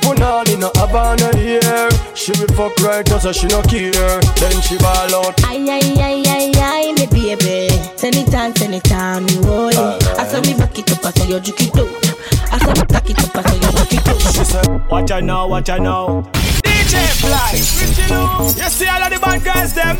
in 0.46 0.62
a 0.62 0.70
Havana 0.78 1.36
here 1.36 1.88
She 2.14 2.30
will 2.38 2.54
fuck 2.54 2.78
right 2.78 3.04
just 3.04 3.24
so 3.24 3.32
she 3.32 3.48
no 3.48 3.60
care. 3.62 4.20
Then 4.38 4.60
she 4.62 4.78
ball 4.78 5.26
out. 5.26 5.34
Ay, 5.42 5.66
ay, 5.68 5.94
ay, 5.98 6.22
ay, 6.26 6.52
ay, 6.54 6.92
me 6.92 7.06
baby. 7.06 7.68
Send 7.96 8.14
it 8.14 8.32
on, 8.34 8.54
send 8.54 8.74
it 8.74 8.92
on, 8.92 9.26
oh 9.44 9.70
yeah. 9.70 9.98
I 10.18 10.26
saw 10.26 10.40
me 10.40 10.54
back 10.54 10.78
it 10.78 10.92
up, 10.92 11.04
I 11.04 11.10
saw 11.10 11.24
you 11.24 11.40
juke 11.40 11.62
it 11.62 11.76
out. 11.76 12.13
I 12.54 12.58
saw 12.58 12.72
me 12.72 12.86
back 12.86 13.10
it 13.10 13.18
up, 13.18 13.34
I 13.34 13.52
you 13.52 13.60
juke 13.60 13.92
it 13.92 14.54
out. 14.54 14.88
Watch 14.88 15.10
I 15.10 15.20
know, 15.20 15.48
watch 15.48 15.70
I 15.70 15.78
know 15.78 16.22
DJ 16.62 16.94
Fly, 17.18 17.50
Richie 17.50 18.14
Lou. 18.14 18.46
You 18.46 18.70
see 18.70 18.86
all 18.86 19.02
of 19.02 19.10
the 19.10 19.18
bad 19.18 19.42
guys, 19.42 19.74
them, 19.74 19.96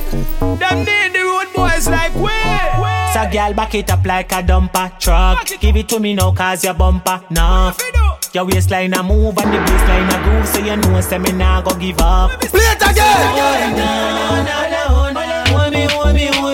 them 0.61 0.85
need 0.85 1.13
the 1.13 1.25
road 1.25 1.53
boys 1.53 1.89
like 1.89 2.15
we. 2.15 2.31
So 3.13 3.29
girl 3.31 3.55
back 3.55 3.75
it 3.75 3.91
up 3.91 4.07
like 4.07 4.33
a 4.33 4.43
dumper 4.43 4.99
truck 4.99 5.47
Give 5.61 5.77
it 5.77 5.89
to 5.91 6.01
me 6.01 6.15
now 6.15 6.33
cause 6.33 6.65
your 6.65 6.75
bumper 6.75 7.23
enough 7.31 7.79
Your 8.33 8.45
waistline 8.45 8.93
a 8.93 9.05
move 9.05 9.39
and 9.39 9.53
the 9.53 9.59
baseline 9.59 10.11
a 10.11 10.25
groove 10.25 10.49
So 10.49 10.59
you 10.59 10.77
know 10.77 11.01
say 11.01 11.19
me 11.19 11.31
nah 11.31 11.63
go 11.63 11.79
give 11.79 12.01
up 12.01 12.41
Play 12.41 12.61
it 12.61 12.83
again. 12.83 13.79
Hold 14.27 14.45
me, 14.45 14.51
hold 14.51 15.15
me, 15.15 15.23
hold 15.55 15.73
me, 15.73 15.87
hold 15.87 15.87
me, 15.87 15.87
hold 15.87 16.15
me, 16.15 16.27
hold 16.27 16.54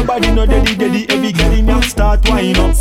Nobody 0.00 0.32
know 0.32 0.46
daddy 0.46 0.74
daddy 0.76 1.06
Every 1.10 1.30
girl 1.30 1.52
in 1.52 1.68
here 1.68 1.82
start 1.82 2.26
wine 2.26 2.56
up. 2.56 2.72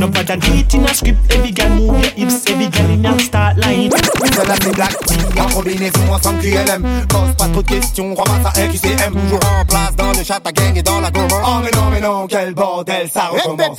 No 0.00 0.08
matter 0.08 0.34
it 0.34 0.74
in 0.74 0.84
a 0.84 0.88
script 0.88 1.32
Every 1.32 1.52
girl 1.52 1.70
move 1.70 2.02
your 2.02 2.10
hips 2.18 2.50
Every 2.50 2.66
girl 2.66 2.90
in 2.90 3.04
here 3.04 3.18
start 3.20 3.58
line. 3.58 3.92
C'est 4.34 4.44
la 4.44 4.72
black 4.72 4.98
tea 5.06 5.40
en 5.40 5.46
combinaison 5.54 6.12
ensemble 6.12 6.40
QLM 6.40 6.82
Pose 7.08 7.36
pas 7.38 7.46
trop 7.46 7.62
de 7.62 7.68
questions, 7.68 8.12
ramasse 8.16 8.46
à 8.46 8.60
RQCM 8.66 9.12
Toujours 9.12 9.40
en 9.60 9.64
place 9.64 9.94
dans 9.96 10.10
le 10.10 10.24
chat, 10.24 10.40
ta 10.40 10.50
gang 10.50 10.76
et 10.76 10.82
dans 10.82 11.00
la 11.00 11.12
gourmand 11.12 11.40
Oh 11.46 11.60
mais 11.62 11.70
non 11.70 11.90
mais 11.92 12.00
non, 12.00 12.26
quel 12.26 12.54
bordel, 12.54 13.08
ça 13.08 13.28
recommence 13.28 13.78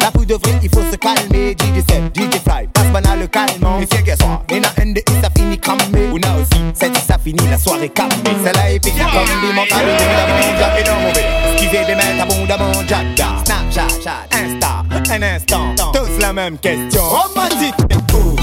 La 0.00 0.10
pour 0.12 0.24
de 0.24 0.34
vrai, 0.34 0.52
il 0.62 0.68
faut 0.68 0.84
se 0.88 0.96
calmer. 0.96 1.56
DJ 1.58 1.82
Seb, 1.90 2.14
DJ 2.14 2.38
Fly, 2.38 2.68
passe 2.72 2.92
banal 2.92 3.18
le 3.18 3.26
calmant 3.26 3.78
hein. 3.78 3.80
Et 3.82 3.92
fier 3.92 4.04
qu'elle 4.04 4.18
soit, 4.18 4.44
et 4.50 4.60
na 4.60 4.68
un 4.80 4.92
de 4.92 5.02
ça 5.20 5.30
finit 5.36 5.58
cramé 5.58 6.08
Ou 6.12 6.18
na 6.20 6.28
aussi, 6.34 6.62
c'est 6.74 6.96
ça 6.96 7.18
finit 7.18 7.48
la 7.50 7.58
soirée 7.58 7.88
calmée. 7.88 8.14
C'est 8.44 8.54
la 8.54 8.70
épique, 8.70 8.94
comme 8.94 9.40
des 9.40 9.52
mentalités, 9.52 10.04
la 10.16 10.36
musique, 10.36 10.60
la 10.60 10.80
énorme 10.80 11.37
Et 11.70 11.76
non 11.76 11.80
mauvais, 11.80 11.84
esquiver 11.84 11.84
des 11.84 11.94
mains 11.94 12.18
abondamment 12.22 12.72
Jada, 12.86 13.28
Snapchat, 13.44 13.88
chat, 14.02 14.26
Insta, 14.32 14.84
un 15.12 15.22
instant 15.22 15.74
Tous 15.92 16.18
la 16.20 16.32
même 16.32 16.58
question 16.58 17.02
Romantique, 17.02 17.74
oh 18.14 18.36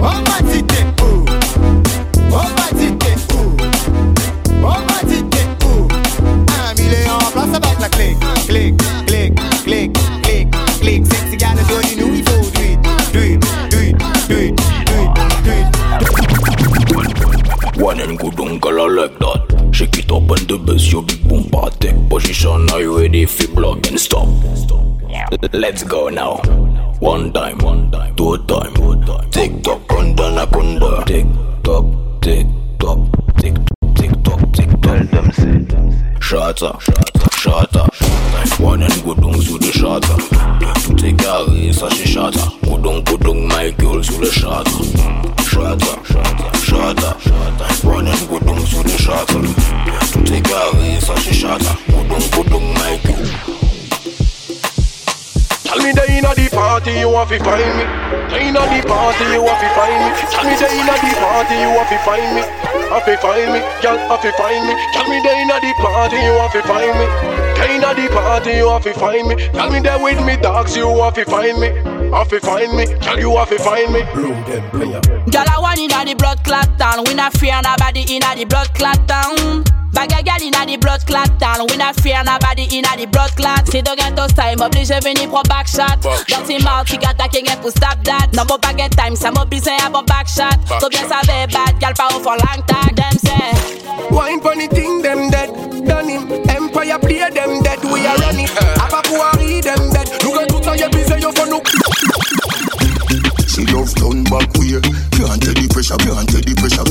On 0.00 0.02
m'a 0.02 0.40
dit 0.50 0.62
t'es 0.64 0.84
où 1.02 1.24
On 2.30 2.34
m'a 2.34 2.68
dit 2.72 2.92
t'es 2.98 3.16
où 3.32 3.56
On 4.62 4.66
m'a 4.66 5.00
dit 5.04 5.22
t'es 5.30 5.46
où 5.64 5.88
Un 6.48 6.74
million 6.74 7.14
en 7.14 7.30
place 7.30 7.54
avec 7.54 7.80
la 7.80 7.88
clique 7.88 8.18
Clique, 8.48 8.76
clique, 9.06 9.34
clique, 9.64 9.92
clique, 10.22 10.48
clique 10.80 11.06
Sexy 11.06 11.36
gal 11.36 11.56
de 11.56 11.62
nous 12.00 12.14
il 12.14 12.22
faut 12.28 12.44
do 12.52 12.60
it, 12.62 12.78
do 13.12 13.20
it, 13.20 13.40
do 13.70 13.78
it, 13.78 13.96
do 14.28 14.36
it, 14.36 14.54
do 14.86 14.94
it, 15.02 15.14
do 15.44 15.52
it 17.02 17.80
One 17.80 18.00
and 18.00 18.18
good 18.18 18.40
uncle 18.40 18.80
I 18.80 18.88
like 18.88 19.18
that 19.18 19.55
Shake 19.76 19.98
it 19.98 20.10
up 20.10 20.22
and 20.30 20.48
the 20.48 20.56
bass 20.56 20.90
your 20.90 21.02
big 21.02 21.28
boom 21.28 21.44
party 21.50 21.92
Position. 22.08 22.66
Are 22.70 22.80
you 22.80 22.98
ready 22.98 23.26
for 23.26 23.46
block 23.48 23.86
and 23.88 24.00
stop? 24.00 24.26
Let's 25.52 25.82
go 25.82 26.08
now. 26.08 26.36
One 26.98 27.30
time, 27.30 27.58
one 27.58 27.90
time, 27.90 28.16
two 28.16 28.38
time. 28.46 28.72
Tick 29.30 29.62
tock, 29.62 29.86
kunda 29.86 30.34
na 30.34 30.46
kunda 30.46 31.04
Tick 31.04 31.26
tock, 31.62 31.84
tick 32.22 32.46
tock, 32.78 33.00
tick 33.36 33.54
tock, 33.68 33.94
tick 33.94 34.12
tock, 34.24 34.40
tick 34.54 34.70
tock 34.80 34.82
Tell 34.82 35.04
them 35.04 35.32
say 35.32 35.60
Shata, 36.24 36.80
shata, 36.80 37.28
shata 37.36 38.58
One 38.58 38.82
and 38.82 39.04
good 39.04 39.20
dung 39.20 39.38
sous 39.42 39.58
le 39.58 39.70
shata 39.72 40.16
Tout 40.86 41.04
est 41.04 41.12
carré, 41.12 41.70
ça 41.74 41.88
c'est 41.90 42.06
shata 42.06 42.50
Goudong, 42.64 43.04
goudong, 43.04 43.46
my 43.46 43.70
girl 43.72 44.02
sous 45.56 45.62
le 45.62 45.76
shata 45.76 45.86
Shata, 46.52 47.16
shata, 47.16 47.16
shata 47.20 47.86
One 47.86 48.06
and 48.06 48.28
good 48.28 48.44
dung 48.44 48.66
sous 48.66 48.82
le 48.82 48.90
shata 48.90 49.34
Tout 50.12 50.32
est 50.32 50.40
carré, 50.42 51.00
ça 51.00 51.14
c'est 51.22 51.34
shata 51.34 51.72
Goudong, 51.88 52.30
goudong, 52.32 52.74
my 52.74 52.98
girl 53.04 53.26
Tell 55.64 55.82
me 55.84 55.92
they 55.92 56.18
inna 56.18 56.34
the 56.34 56.48
party, 56.50 56.92
you 56.92 57.10
want 57.10 57.28
to 57.28 57.38
find 57.42 57.76
me. 57.76 57.84
They 58.30 58.48
inna 58.48 58.60
the 58.60 58.80
party, 58.86 59.24
you 59.32 59.42
want 59.42 59.60
to 59.60 59.68
find 59.74 59.98
me. 59.98 60.10
Tell 60.30 60.44
me 60.44 60.54
they 60.56 60.72
inna 60.78 60.94
the 60.94 61.12
party, 61.20 61.54
you 61.58 61.68
want 61.74 61.88
to 61.90 61.98
find 62.06 62.34
me. 62.34 62.42
Have 62.88 63.04
to 63.04 63.16
find 63.18 63.52
me, 63.52 63.60
girl, 63.82 63.98
have 64.08 64.22
to 64.22 64.32
find 64.38 64.64
me. 64.66 64.74
Tell 64.94 65.08
me 65.10 65.20
they 65.20 65.42
inna 65.42 65.60
the 65.60 65.74
party, 65.82 66.16
you 66.16 66.32
want 66.38 66.52
to 66.52 66.62
find 66.62 66.94
me. 66.96 67.06
They 67.58 67.76
inna 67.76 67.92
the 67.94 68.08
party, 68.14 68.52
you 68.52 68.66
want 68.66 68.84
to 68.84 68.94
find 68.94 69.26
me. 69.26 69.34
Tell 69.52 69.70
me 69.70 69.80
they 69.80 69.96
with 70.00 70.24
me 70.24 70.36
dogs, 70.36 70.76
you 70.76 70.88
want 70.88 71.16
to 71.16 71.24
find 71.24 71.58
me. 71.58 71.95
Have 72.12 72.28
to 72.28 72.40
find 72.40 72.76
me, 72.76 72.86
tell 73.00 73.18
you 73.18 73.36
have 73.36 73.48
to 73.48 73.58
find 73.58 73.92
me. 73.92 74.02
Blow 74.14 74.32
them 74.44 74.70
player. 74.70 75.00
Girl, 75.00 75.44
I 75.48 75.58
want 75.60 75.78
inna 75.78 76.04
the 76.04 76.14
blood 76.14 76.42
clot 76.44 76.78
town. 76.78 77.04
We 77.06 77.14
not 77.14 77.32
fear 77.34 77.60
nobody 77.62 78.04
inna 78.08 78.34
the 78.36 78.44
blood 78.44 78.72
clot 78.74 79.06
town. 79.08 79.64
Bag 79.96 80.12
a 80.12 80.20
girl 80.20 80.44
inna 80.44 80.66
the 80.68 80.76
blood 80.76 81.00
clot 81.06 81.40
town. 81.40 81.64
We 81.70 81.76
not 81.78 81.96
fear 81.96 82.20
nobody 82.22 82.68
inna 82.68 82.92
the 83.00 83.06
blood 83.06 83.32
clot. 83.32 83.66
Si 83.68 83.80
don't 83.80 83.96
get 83.96 84.14
those 84.14 84.34
time, 84.34 84.60
oblige 84.60 84.92
venir 85.00 85.26
pour 85.26 85.42
back 85.48 85.66
shot. 85.66 86.04
Dirty 86.28 86.60
mouth, 86.62 86.84
qui 86.84 87.00
attaque 87.00 87.32
rien 87.32 87.56
pour 87.62 87.70
stop 87.70 87.96
that. 88.04 88.28
Non, 88.34 88.44
bon, 88.44 88.58
pas 88.60 88.76
get 88.76 88.90
time, 88.90 89.16
ça 89.16 89.30
m'oblige 89.30 89.72
à 89.80 89.88
bon 89.88 90.02
back 90.04 90.28
shot. 90.28 90.52
So 90.80 90.90
bien 90.90 91.08
savait 91.08 91.48
bad, 91.48 91.80
girl, 91.80 91.94
pas 91.96 92.12
au 92.14 92.20
for 92.20 92.36
long 92.36 92.60
tag. 92.68 92.92
Them 92.94 93.16
say. 93.24 93.56
Wine 94.10 94.40
funny 94.42 94.68
thing, 94.68 95.00
them 95.00 95.30
dead. 95.30 95.48
Done 95.88 96.08
him. 96.10 96.28
Empire 96.44 96.98
play 97.00 97.24
them 97.32 97.62
dead. 97.62 97.80
We 97.82 98.04
are 98.04 98.18
running. 98.20 98.52
Apa 98.76 99.00
pouari 99.08 99.62
them 99.62 99.80
dead. 99.96 100.12
Look 100.22 100.36
at 100.36 100.48
tout 100.48 100.62
ça, 100.62 100.76
y'a 100.76 100.90
bizarre, 100.90 101.18
y'a 101.18 101.32
for 101.32 101.46
no. 101.48 101.62
She 103.48 103.64
love 103.72 103.88
turn 103.94 104.22
back 104.24 104.52
way 104.60 104.76
Can't 105.16 105.40
take 105.40 105.56
the 105.56 105.66
pressure, 105.72 105.96
can't 105.96 106.28
take 106.28 106.44
the 106.44 106.52
pressure 106.60 106.84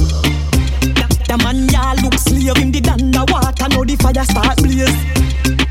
Now 4.25 4.41
start 4.41 4.57
blaze. 4.57 4.89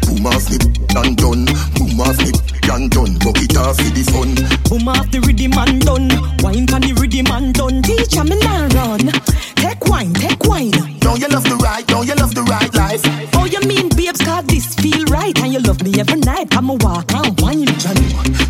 Boom 0.07 0.27
off 0.27 0.47
the 0.47 0.59
and 0.95 1.17
done 1.17 1.45
Boom 1.75 2.01
off 2.01 2.17
the 2.17 2.31
and 2.71 2.91
done 2.91 3.19
Bucket 3.19 3.57
off 3.57 3.77
for 3.77 3.91
the 3.91 4.05
fun 4.07 4.31
Boom 4.71 4.89
off 4.89 5.11
the 5.11 5.21
rhythm 5.21 5.59
and 5.59 5.81
done. 5.83 6.09
Wine 6.43 6.67
pan 6.67 6.83
the 6.83 6.95
rhythm 6.95 7.27
and 7.33 7.55
done. 7.55 7.83
Teacher 7.83 8.23
me 8.25 8.39
now 8.39 8.69
run. 8.79 9.11
Take 9.57 9.85
wine, 9.87 10.15
take 10.15 10.45
wine. 10.45 10.71
Don't 11.01 11.19
you 11.21 11.29
love 11.29 11.45
the 11.45 11.57
right, 11.57 11.87
don't 11.87 12.07
you 12.07 12.15
love 12.15 12.35
the 12.35 12.43
right 12.45 12.73
life 12.75 13.03
Oh, 13.35 13.45
you 13.45 13.61
mean 13.67 13.89
babes, 13.97 14.21
cause 14.23 14.45
this 14.47 14.75
feel 14.75 15.05
right. 15.07 15.37
And 15.43 15.53
you 15.53 15.61
love 15.61 15.83
me 15.83 15.99
every 15.99 16.21
night. 16.21 16.51
Come 16.51 16.71
a 16.71 16.75
walk 16.75 17.13
and 17.13 17.35
wine. 17.41 17.67
Johnny, 17.83 18.09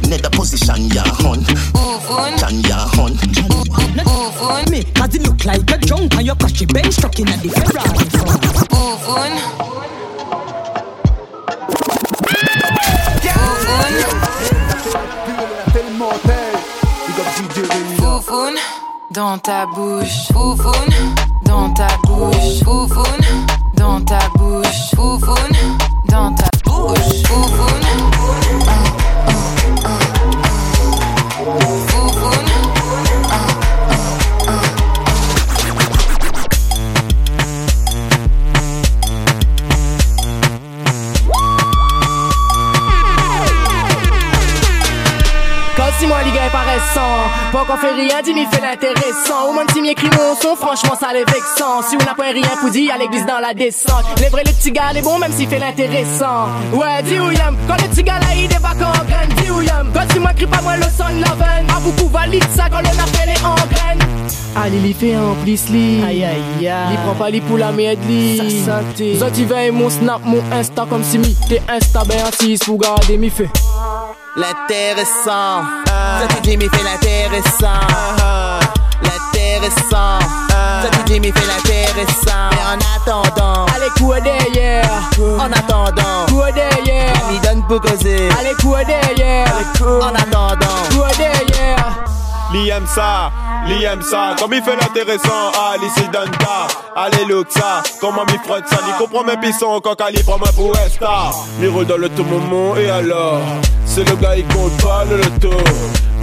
net 0.09 0.27
position 0.33 0.91
ya 0.93 1.05
hun 1.25 1.45
Chan 2.39 2.61
ya 2.69 2.87
hun 2.93 3.17
Me, 4.71 4.85
cause 4.95 5.15
it 5.15 5.23
look 5.23 5.45
like 5.45 5.65
a 5.71 5.79
drunk 5.79 6.15
and 6.15 6.27
your 6.27 6.37
crashy 6.37 6.67
bench 6.73 6.97
truck 6.97 7.19
in 7.19 7.29
at 7.29 7.41
the 7.41 7.49
dans 19.25 19.39
ta 19.39 19.65
bouche. 19.65 20.29
Foufoune 20.35 21.15
dans 21.45 21.73
ta 21.73 21.87
bouche. 22.05 22.63
Foufoune 22.63 23.24
si 46.05 46.09
moi 46.09 46.23
les 46.23 46.33
gars 46.33 46.47
est 46.47 46.51
paraissant 46.51 47.31
Pas 47.53 47.65
qu'on 47.65 47.77
fait 47.77 47.93
rien, 47.93 48.21
dis 48.23 48.35
m'y 48.35 48.47
fait 48.47 48.61
l'intéressant. 48.61 49.49
Au 49.49 49.53
moins 49.53 49.65
si 49.73 49.81
m'écrit 49.81 50.11
mon 50.11 50.35
son, 50.35 50.55
franchement 50.55 50.97
ça 50.99 51.13
les 51.13 51.25
vexant. 51.25 51.83
Si 51.89 51.97
on 51.97 52.05
n'a 52.05 52.15
pas 52.15 52.31
rien 52.33 52.57
pour 52.61 52.71
dire 52.71 52.95
à 52.95 52.99
l'église 52.99 53.27
dans 53.27 53.41
la 53.41 53.55
descente. 53.55 54.05
Les 54.21 54.29
vrais 54.29 54.45
les 54.45 54.53
petits 54.53 54.73
gars, 54.73 54.93
les 54.93 55.03
bons 55.03 55.19
même 55.19 55.33
s'il 55.33 55.49
fait 55.49 55.59
l'intéressant. 55.59 56.49
Ouais, 56.73 57.03
dis 57.05 57.15
yam, 57.15 57.57
quand 57.67 57.81
le 57.83 57.89
petit 57.89 58.03
gars 58.03 58.19
là 58.19 58.35
il 58.37 58.49
débarque 58.49 58.83
en 58.83 59.05
graine 59.05 59.31
Dis 59.37 59.67
yam, 59.67 59.91
quand 59.95 60.13
si 60.13 60.19
moi 60.19 60.33
crie 60.35 60.47
pas 60.47 60.61
moi 60.63 60.77
le 60.77 60.85
son 60.85 61.05
la 61.05 61.35
veine. 61.35 61.67
À 61.75 61.81
beaucoup 61.81 62.09
valide 62.09 62.45
ça 62.55 62.65
quand 62.71 62.81
le 62.81 62.89
appel 62.89 63.29
est 63.29 63.45
en 63.45 63.55
graine 63.55 63.99
Allez, 64.57 64.79
il 64.85 64.95
fait 64.95 65.17
en 65.17 65.35
plus 65.43 65.69
li 65.69 66.03
Aïe 66.03 66.25
aïe 66.25 66.69
aïe. 66.69 66.93
Il 66.93 66.99
prend 67.05 67.15
pas 67.15 67.31
les 67.31 67.41
poules 67.41 67.63
à 67.63 67.73
mes 67.73 67.95
li 67.97 68.65
santé 68.65 69.17
Zot 69.19 69.27
il 69.37 69.47
veille 69.47 69.71
mon 69.71 69.91
snap, 69.91 70.21
mon 70.25 70.43
insta 70.53 70.87
comme 70.89 71.03
si 71.03 71.19
mi 71.19 71.35
T'es 71.49 71.61
insta 71.69 72.05
ben 72.05 72.21
assis 72.27 72.59
pour 72.65 72.79
garder 72.79 73.19
mi 73.19 73.31
fait 73.31 73.51
L'intéressant. 74.37 75.63
Dis, 76.43 76.57
mais 76.57 76.69
fait 76.69 76.83
l'intéressant. 76.83 77.81
L'intéressant. 79.01 80.19
Dis, 81.07 81.21
mais 81.21 81.31
fait 81.31 81.47
l'intéressant. 81.47 82.51
Mais 82.51 82.59
en 82.67 82.79
attendant. 82.97 83.67
Allez, 83.77 83.91
quoi 83.97 84.21
derrière. 84.21 84.91
En 85.39 85.53
attendant. 85.53 86.27
Quoi 86.29 86.51
derrière. 86.51 87.13
Elle 87.31 87.49
donne 87.49 87.65
pour 87.69 87.81
causer. 87.81 88.29
Allez, 88.41 88.55
quoi 88.61 88.83
derrière. 88.83 89.47
En 89.81 90.15
attendant. 90.15 90.83
Quoi 90.93 91.11
derrière 91.17 92.05
Li 92.55 92.71
aime 92.71 92.87
ça, 92.87 93.33
li 93.67 93.83
aime 93.83 94.01
ça, 94.01 94.37
comme 94.39 94.53
il 94.53 94.63
fait 94.63 94.77
l'intéressant, 94.77 95.51
ah, 95.59 95.75
li 95.77 95.89
si 95.97 96.09
donne 96.13 96.31
ta, 96.39 96.69
allez 96.95 97.27
ça, 97.51 97.83
comment 98.01 98.25
m'y 98.27 98.39
frotte 98.47 98.69
ça, 98.69 98.79
il 98.87 98.95
comprend 98.95 99.25
mes 99.25 99.37
pissons, 99.39 99.81
quand 99.83 100.01
Ali 100.01 100.23
prend 100.23 100.39
moi 100.39 100.47
pour 100.55 100.71
un 100.71 100.89
star, 100.89 101.35
mi 101.59 101.67
roule 101.67 101.85
dans 101.85 101.97
le 101.97 102.09
tout 102.11 102.23
moment, 102.23 102.77
et 102.77 102.89
alors, 102.89 103.41
c'est 103.85 104.09
le 104.09 104.15
gars 104.15 104.37
il 104.37 104.47
compte 104.55 104.81
pas 104.81 105.05
le 105.05 105.17
loto, 105.17 105.51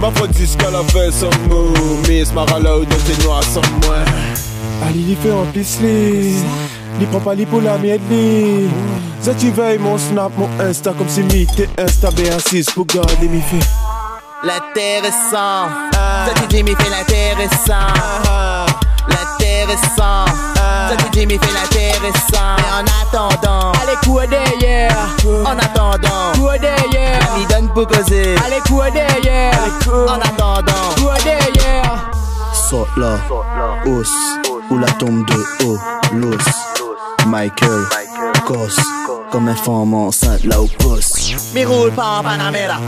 ma 0.00 0.10
faute 0.10 0.30
dit 0.30 0.48
qu'elle 0.56 0.74
a 0.74 0.82
fait 0.84 1.10
son 1.10 1.28
mot, 1.50 1.68
Miss 2.08 2.32
Marala 2.32 2.78
ou 2.78 2.86
de 2.86 2.94
tes 2.94 3.22
noirs 3.24 3.44
sans 3.44 3.60
moi, 3.82 3.96
Ali 4.88 5.04
il 5.10 5.16
fait 5.18 5.32
en 5.32 5.44
pisse 5.52 5.80
li, 5.82 6.32
li 6.98 7.06
prend 7.10 7.20
pas 7.20 7.36
pour 7.50 7.60
la 7.60 7.76
mienne 7.76 8.00
ça 9.20 9.34
tu 9.34 9.50
veilles 9.50 9.78
mon 9.78 9.98
snap, 9.98 10.32
mon 10.38 10.48
insta, 10.60 10.94
comme 10.96 11.10
si 11.10 11.22
mi 11.24 11.46
t'es 11.46 11.68
insta 11.78 12.08
B6 12.08 12.72
pour 12.72 12.86
garder 12.86 13.28
mi 13.28 13.42
fait 13.42 14.01
l'intéressant. 14.42 15.68
Ça 15.92 16.32
dit 16.40 16.56
Jimmy 16.56 16.74
fait 16.74 16.90
l'intéressant. 16.90 17.92
L'intéressant. 19.08 20.26
Ça 20.54 20.96
dit 20.96 21.20
Jimmy 21.20 21.38
fait 21.38 21.52
l'intéressant. 21.52 22.56
Et 22.58 22.72
en 22.72 22.84
attendant, 23.02 23.72
allez 23.82 23.96
couder 24.04 24.44
yeah. 24.60 24.88
En 25.44 25.58
attendant, 25.58 26.32
couder 26.34 26.74
yeah. 26.92 27.18
Donne 27.48 27.68
pour 27.72 27.86
causer. 27.86 28.34
Allez 28.44 28.60
couder 28.66 29.06
yeah. 29.24 29.50
En 30.08 30.20
attendant, 30.20 30.94
couder 30.96 31.38
yeah. 31.60 31.82
Saute 32.52 32.88
là, 32.96 33.18
ou 34.70 34.78
la 34.78 34.86
tombe 34.92 35.26
de 35.26 35.66
haut, 35.66 35.78
l'os. 36.14 36.38
Michael, 37.26 37.86
Michael 37.90 39.01
comme 39.32 39.48
un 39.48 39.56
femme 39.56 39.94
enceinte 39.94 40.44
là 40.44 40.60
au 40.60 40.66
poste. 40.66 41.34
mi 41.54 41.64
roule 41.64 41.90
pas 41.92 42.18
en 42.18 42.22
Panamera. 42.22 42.78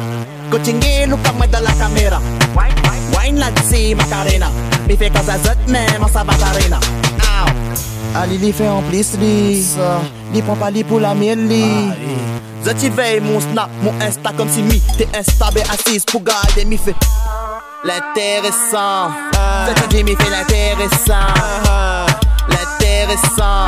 Coaching 0.51 0.79
nous 1.09 1.17
pas 1.17 1.33
mettre 1.33 1.59
dans 1.59 1.65
la 1.65 1.73
caméra. 1.73 2.21
Wine 3.19 3.39
là 3.39 3.51
dessus 3.51 3.95
Macarena. 3.95 4.51
Mi 4.87 4.97
fait 4.97 5.11
casa 5.11 5.39
zot 5.39 5.73
même 5.73 6.03
en 6.03 6.09
sabatarena. 6.09 6.79
Ali 8.15 8.37
li 8.37 8.53
fait 8.53 8.69
en 8.69 8.83
plus 8.83 9.17
li. 9.19 9.63
Ça, 9.63 10.03
li 10.33 10.43
prend 10.43 10.57
pas 10.57 10.71
li 10.71 10.85
pour 10.85 11.01
la 11.01 11.15
mienne 11.15 11.49
li. 11.49 11.65
Zot 12.63 12.77
il 12.83 12.93
veille 12.93 13.21
mon 13.21 13.41
snap, 13.41 13.71
mon 13.83 13.95
insta 14.01 14.31
comme 14.37 14.51
si 14.51 14.63
mi 14.63 14.83
t'es 14.99 15.09
instable 15.19 15.61
et 15.61 15.63
assise 15.63 16.05
pour 16.05 16.23
garder 16.23 16.67
mi 16.67 16.77
fait. 16.77 16.95
L'intéressant, 17.85 19.11
ce 19.67 19.83
que 19.83 19.91
Jimmy 19.91 20.15
fait 20.17 20.31
l'intéressant. 20.31 21.65
L'intéressant, 22.95 23.67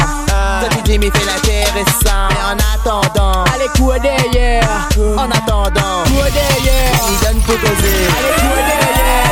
ce 0.63 0.69
que 0.77 0.85
Jimmy 0.85 1.11
fait 1.11 1.25
l'intéressant. 1.25 2.29
Mais 2.31 2.45
en 2.47 2.57
attendant, 2.75 3.43
Allez, 3.53 3.69
quoi 3.77 3.99
derrière. 3.99 4.89
En 5.17 5.29
attendant, 5.29 6.05
derrière. 6.05 6.93
Il 7.11 7.27
donne 7.27 7.41
pour 7.43 7.59
causer. 7.59 8.07
Allez, 8.19 8.37
derrière. 8.63 9.27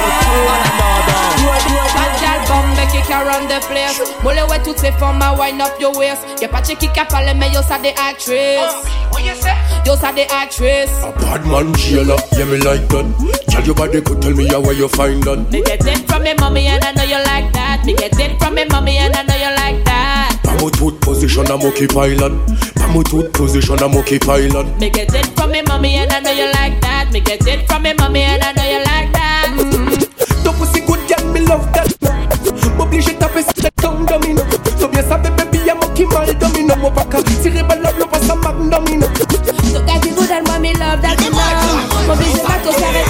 En 0.51 0.59
attendant, 0.67 1.31
make 2.77 2.95
it 2.95 3.11
around 3.11 3.49
the 3.49 3.61
place. 3.69 4.01
Mole 4.25 4.63
toutes 4.65 4.79
ces 4.81 4.93
femmes 4.93 5.23
à 5.23 5.33
wind 5.35 5.61
up 5.63 5.73
your 5.81 5.97
waist. 5.97 6.23
Y'a 6.41 6.49
pas 6.49 6.61
de 6.61 6.67
qui 6.67 6.77
qui 6.77 6.89
parle 7.09 7.33
mais 7.37 7.51
yo 7.51 7.63
ça 7.63 7.79
des 7.79 7.91
actrices 7.91 8.75
Yo 9.87 9.95
ça 9.97 10.13
des 10.13 10.27
actrices 10.43 10.89
Bad 11.21 11.45
man 11.47 11.75
jailer, 11.77 12.17
yeah 12.37 12.45
me 12.47 12.59
like 12.59 12.89
that. 12.89 13.05
Tell 13.49 13.63
your 13.65 13.75
body 13.75 14.01
could 14.01 14.21
tell 14.23 14.33
me 14.33 14.47
how 14.47 14.61
where 14.61 14.73
you 14.73 14.89
find 14.89 15.23
that. 15.25 15.51
Me 15.53 15.63
get 15.63 15.85
it 15.87 16.09
from 16.09 16.23
me 16.23 16.33
mommy 16.41 16.67
and 16.67 16.83
I 16.83 16.93
know 16.93 17.05
you 17.05 17.23
like 17.25 17.53
that. 17.53 17.83
Me 17.85 17.95
get 17.95 18.19
it 18.19 18.39
from 18.43 18.55
me 18.55 18.65
mommy 18.71 18.97
and 18.97 19.15
I 19.15 19.23
know 19.23 19.35
you 19.37 19.55
like 19.57 19.85
that. 19.85 20.39
Pamo 20.43 20.71
tooth 20.71 21.01
position 21.01 21.47
a 21.51 21.57
monkey 21.59 21.87
island. 21.95 22.41
Pamo 22.77 23.03
tooth 23.03 23.33
position 23.35 23.83
a 23.83 23.89
monkey 23.89 24.19
island. 24.27 24.79
Me 24.81 24.89
get 24.91 25.15
it 25.15 25.27
from 25.37 25.51
me 25.51 25.63
mommy 25.63 25.97
and 25.97 26.13
I 26.13 26.21
know 26.21 26.33
you 26.33 26.51
like 26.53 26.81
that. 26.81 27.11
Me 27.13 27.21
get 27.21 27.47
it 27.47 27.67
from 27.69 27.83
me 27.83 27.93
mommy 27.95 28.23
and 28.23 28.43
I 28.43 28.53
know 28.53 28.65
you 28.65 28.81
like 28.85 29.13
that. 29.13 30.05
Ton 30.45 30.55
pussy 30.55 30.81
good 30.87 31.01
girl, 31.09 31.33
me 31.33 31.41
love 31.41 31.71
that. 31.75 31.93
M'oblige 32.77 33.05
sur 33.05 33.65
le 33.65 33.71
tongue 33.83 34.07
domino 34.07 34.43
So 34.79 34.89
bien 34.89 35.03
ça 35.03 35.17
bébé 35.19 35.45
bien 35.53 35.75
mon 35.75 35.89
qui 35.95 36.05
mal 36.07 36.27
domino 36.39 36.75
Mon 36.77 36.91
vaca, 36.91 37.23
tirer 37.43 37.63
ballon, 37.63 37.91
le 37.99 38.05
passe 38.05 38.31
à 38.31 38.35
magnomino 38.35 39.07
So 39.17 39.25
got 39.27 39.34
good 40.65 40.79
love 40.81 41.03
that 41.03 41.21
you 41.21 41.31
know 41.31 42.07
Mon 42.09 42.17
bisou 42.17 42.43
va 42.47 42.57
tout 42.65 42.73
s'arrête 42.73 43.04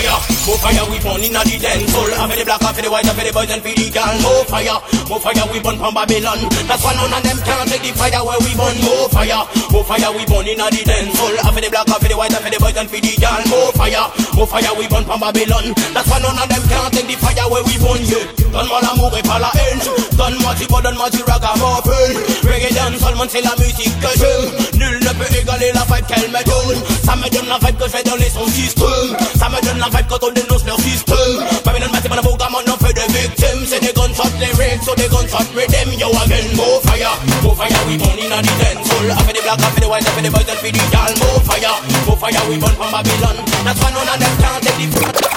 fire, 0.00 0.20
more 0.46 0.58
fire, 0.58 0.84
we 0.90 0.98
burn 1.00 1.20
inna 1.20 1.42
the 1.44 1.56
dance 1.60 1.92
hall. 1.92 2.10
Have 2.16 2.32
the 2.32 2.44
black, 2.44 2.62
have 2.62 2.76
the 2.76 2.88
white, 2.90 3.04
have 3.04 3.20
the 3.20 3.32
boys 3.32 3.50
and 3.50 3.62
for 3.62 3.72
the 3.72 3.86
girl. 3.90 4.16
More 4.24 4.44
fire, 4.48 4.78
more 5.08 5.20
fire 5.20 5.44
we 5.52 5.60
burn 5.60 5.76
from 5.76 5.94
Babylon. 5.94 6.40
That's 6.68 6.82
why 6.84 6.94
none 6.96 7.12
of 7.12 7.22
them 7.22 7.38
can 7.44 7.66
take 7.68 7.84
the 7.84 7.92
fire 7.92 8.22
where 8.24 8.40
we 8.40 8.52
burn. 8.56 8.76
More 8.80 9.08
fire, 9.12 9.44
more 9.70 9.84
fire 9.84 10.10
we 10.16 10.24
burn 10.24 10.46
inna 10.48 10.66
the 10.72 10.82
dance 10.84 11.16
hall. 11.18 11.36
Have 11.44 11.56
the 11.56 11.68
black, 11.68 11.88
have 11.88 12.04
the 12.04 12.16
white, 12.16 12.32
have 12.32 12.46
the 12.48 12.58
boys 12.58 12.76
and 12.76 12.88
for 12.88 13.00
the 13.00 13.12
girl. 13.20 13.42
More 13.50 13.72
fire, 13.76 14.06
more 14.34 14.48
fire 14.48 14.72
we 14.76 14.84
burn 14.88 15.04
from 15.04 15.20
Babylon. 15.20 15.66
That's 15.92 16.08
why 16.08 16.18
none 16.24 16.38
of 16.38 16.48
them 16.48 16.64
can 16.64 16.90
take 16.96 17.08
the 17.08 17.16
fire 17.20 17.46
where 17.50 17.64
we 17.64 17.76
burn. 17.76 18.00
Yeah, 18.00 18.24
donne-moi 18.52 18.80
l'amour 18.80 19.12
et 19.16 19.22
pas 19.22 19.38
la 19.38 19.52
haine. 19.52 19.80
Donne-moi 20.16 20.54
du 20.56 20.66
bon, 20.66 20.80
donne-moi 20.80 21.10
du 21.10 21.22
ragamuffin. 21.22 22.08
Reggae 22.48 22.72
dancehall, 22.72 23.16
man, 23.16 23.28
c'est 23.28 23.44
la 23.44 23.54
musique 23.60 23.94
que 24.00 24.10
j'aime. 24.16 24.48
Nul 24.80 24.99
ne 25.20 25.26
peut 25.26 25.36
égaler 25.36 25.72
la 25.72 25.84
vibe 25.84 26.06
qu'elle 26.06 26.30
me 26.30 26.42
donne. 26.44 26.82
Ça 27.04 27.16
me 27.16 27.28
donne 27.28 27.48
la 27.48 27.58
vibe 27.58 27.76
que 27.76 27.84
je 27.84 27.90
fais 27.90 28.02
donner 28.02 28.30
son 28.30 28.46
système. 28.48 29.16
Ça 29.38 29.48
me 29.48 29.60
donne 29.60 29.78
la 29.78 29.88
vibe 29.88 30.06
quand 30.08 30.22
on 30.22 30.32
dénonce 30.32 30.64
leur 30.64 30.80
système. 30.80 31.44
Babylon, 31.64 31.88
la 31.92 32.22
boga, 32.22 32.48
man, 32.50 32.64
on 32.66 32.84
fait 32.84 32.92
des 32.92 33.12
victimes. 33.12 33.64
C'est 33.68 33.80
des 33.80 33.92
gunshots 33.92 34.32
lyrics, 34.38 34.82
so 34.84 34.94
des 34.94 35.08
gunshots 35.08 35.50
rhythm. 35.54 35.92
Yo, 35.98 36.08
again, 36.24 36.56
more 36.56 36.80
fire, 36.82 37.12
more 37.42 37.56
fire, 37.56 37.80
we 37.86 37.96
burn 37.96 38.18
in 38.18 38.32
a 38.32 38.42
the 38.42 38.52
dance 38.60 38.88
hall. 38.88 39.10
I 39.10 39.22
feel 39.22 39.34
the 39.36 39.42
black, 39.42 39.60
I 39.60 39.70
feel 39.70 39.80
the 39.80 39.88
white, 39.88 40.06
I 40.06 40.10
feel 40.10 40.24
the 40.24 40.30
boys, 40.30 40.48
and 40.48 40.58
feel 40.58 40.72
the 40.72 40.82
girl. 40.90 41.12
More 41.20 41.40
fire, 41.44 41.76
more 42.06 42.16
fire, 42.16 42.42
we 42.48 42.56
burn 42.58 42.74
from 42.74 42.90
Babylon. 42.90 43.36
That's 43.64 43.80
why 43.80 43.90
none 43.92 44.08
of 44.08 44.18
them 44.18 44.34
can 44.40 44.60
take 44.60 44.90
the 44.90 45.29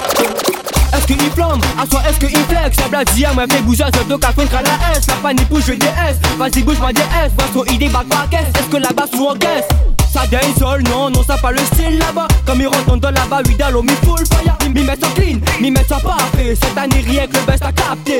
À 1.36 1.84
soi 1.90 2.00
est-ce 2.08 2.18
qu'il 2.20 2.44
flex? 2.44 2.76
La 2.78 2.88
bladia 2.88 3.32
m'a 3.32 3.46
fait 3.48 3.60
bouger 3.62 3.84
deux 4.08 4.18
quatre 4.18 4.36
contre 4.36 4.52
la 4.52 4.96
S. 4.96 5.06
La 5.08 5.14
panique 5.14 5.48
bouge 5.48 5.64
je 5.66 5.72
DS 5.72 6.16
Vas-y 6.38 6.62
bouge 6.62 6.78
ma 6.78 6.92
DS 6.92 7.02
Vois 7.36 7.64
ton 7.64 7.72
idée 7.72 7.88
back 7.88 8.06
caisse 8.30 8.46
Est-ce 8.58 8.68
que 8.68 8.76
là-bas 8.76 9.06
sous 9.12 9.26
en 9.26 9.34
caisse? 9.34 9.66
Ça 10.12 10.22
dancehall, 10.28 10.84
non, 10.84 11.10
non, 11.10 11.24
ça 11.24 11.36
pas 11.36 11.50
le 11.50 11.58
style 11.58 11.98
là-bas. 11.98 12.28
Comme 12.46 12.60
ils 12.60 12.68
rentrent 12.68 12.96
dans 12.98 13.10
là-bas, 13.10 13.42
dans 13.42 13.82
mi 13.82 13.90
full 14.04 14.24
fire. 14.32 14.56
Mi 14.72 14.82
mettre 14.84 15.08
ça 15.08 15.12
clean, 15.14 15.38
mi 15.60 15.72
mettre 15.72 15.88
ça 15.88 15.98
parfait 15.98 16.54
Cette 16.54 16.78
année 16.78 17.04
rien 17.06 17.26
que 17.26 17.36
le 17.36 17.42
best 17.46 17.64
a 17.64 17.72
capté 17.72 18.18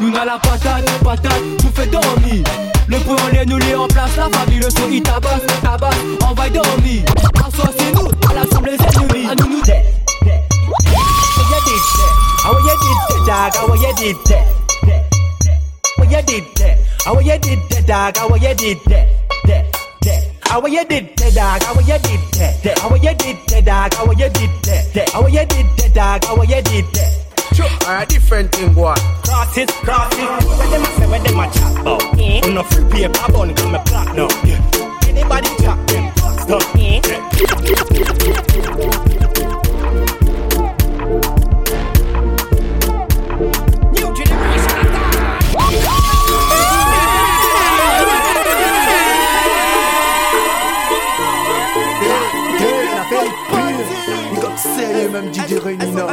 Nous 0.00 0.10
n'a 0.10 0.24
la 0.24 0.38
patate, 0.38 0.84
patate, 1.04 1.42
nous 1.62 1.70
fait 1.74 1.86
dormir. 1.86 2.44
Le 2.86 2.98
point 2.98 3.16
on 3.22 3.34
les 3.34 3.44
nous 3.44 3.58
les 3.58 3.74
en 3.74 3.86
place, 3.86 4.16
la 4.16 4.28
famille 4.30 4.60
le 4.60 4.70
son 4.70 4.88
il 4.90 5.02
tabasse, 5.02 5.40
tabasse, 5.62 5.94
on 6.28 6.32
va 6.32 6.48
y 6.48 6.50
dormir. 6.50 7.02
En 7.46 7.50
soi 7.50 7.70
c'est 7.78 7.94
nous, 7.94 8.08
à 8.30 8.34
l'assemblée 8.34 8.72
les 8.72 9.00
ennemis 9.02 9.28
À 9.30 9.34
nous 9.34 9.48
nous 9.48 9.62
How 12.46 12.52
you 12.52 12.62
did 12.62 13.26
that, 13.26 13.50
dog? 13.54 13.66
How 13.66 13.74
you 13.74 13.90
did 13.96 14.16
that? 14.30 14.46
How 15.96 16.04
you 16.06 16.22
did 16.22 16.46
that? 16.54 16.78
How 17.04 17.18
you 17.18 17.38
did 17.40 17.58
that, 17.70 18.14
dog? 18.14 18.16
How 18.16 18.36
you 18.36 18.54
did 18.54 18.78
that? 18.86 19.06
That, 19.46 19.64
that. 20.02 20.22
How 20.42 20.64
you 20.64 20.84
did 20.84 21.16
that, 21.16 21.34
dog? 21.34 21.62
How 21.64 21.74
you 21.80 21.98
did 21.98 22.20
that? 22.38 22.62
That. 22.62 22.78
How 22.78 22.94
you 22.94 23.14
did 23.18 23.36
that, 23.48 23.64
dog? 23.64 23.94
How 23.94 24.06
you 24.12 24.30
did 24.30 24.50
that? 24.62 24.94
That. 24.94 25.08
How 25.10 25.26
you 25.26 25.44
did 25.44 25.66
that, 25.76 26.22
dog? 26.22 26.38
How 26.38 26.42
you 26.44 26.62
did 26.62 26.86
that? 26.94 27.10
Sure, 27.52 27.66
a 27.82 28.06
different 28.06 28.54
thing, 28.54 28.72
boy. 28.74 28.94
Cross 28.94 29.58
it, 29.58 29.68
cross 29.82 30.14
it. 30.14 30.28
When 30.46 30.70
them 30.70 30.82
a 30.82 30.86
say, 30.86 31.06
when 31.10 31.22
them 31.24 31.40
a 31.40 31.50
chat 31.50 31.80
about? 31.80 32.02
On 32.46 32.54
no 32.54 32.62
free 32.62 32.84
paper, 32.92 33.32
bun 33.32 33.54
come 33.56 33.74
a 33.74 33.82
platinum. 33.82 34.30
Yeah. 34.46 34.62
Anybody 35.08 35.48
chat 35.58 35.88
them? 35.88 36.14
Stop. 36.38 36.62
New 36.76 37.02
même 55.22 55.32
DJ 55.32 55.54
Renina. 55.58 56.06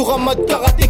Toujours 0.00 0.14
en 0.14 0.18
mode 0.18 0.46
karaté 0.46 0.88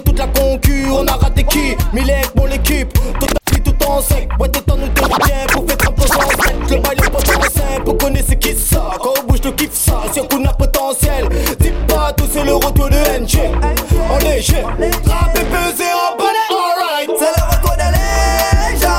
toute 0.00 0.18
la 0.18 0.26
concu, 0.28 0.86
on 0.90 1.06
a 1.06 1.12
raté 1.12 1.44
qui? 1.44 1.76
Millet 1.92 2.22
pour 2.34 2.46
l'équipe, 2.46 2.92
tout 3.20 3.26
a 3.26 3.50
pris 3.50 3.60
tout 3.60 3.86
en 3.86 4.00
sec. 4.00 4.28
Ouais, 4.38 4.48
t'es 4.48 4.60
temps, 4.62 4.76
nous 4.76 4.88
bien 4.88 5.46
pour 5.52 5.66
faire 5.66 5.76
sec. 5.76 6.56
Le 6.70 6.76
bail 6.80 6.96
est 6.96 7.10
pas 7.10 7.18
simple, 7.50 7.86
on 7.86 7.94
connaît 7.94 8.22
ce 8.22 8.32
qui 8.34 8.54
ça? 8.56 8.92
Quand 9.02 9.12
on 9.20 9.26
bouge, 9.26 9.40
je 9.44 9.50
kiffe 9.50 9.74
ça, 9.74 10.00
sur 10.12 10.26
coup 10.28 10.38
n'a 10.38 10.52
potentiel. 10.54 11.28
Dis 11.60 11.72
pas 11.86 12.12
tout, 12.14 12.24
c'est 12.32 12.44
le 12.44 12.54
retour 12.54 12.88
de 12.88 12.96
NG. 12.96 13.40
En 14.10 14.18
léger, 14.18 14.62
rap 14.62 15.36
et 15.36 15.44
pesé 15.44 15.84
en 15.92 16.16
balai, 16.16 16.48
alright. 16.50 17.10
C'est 17.18 17.34
le 17.36 17.42
retour 17.50 17.74
de 17.76 17.88
légende 18.72 18.94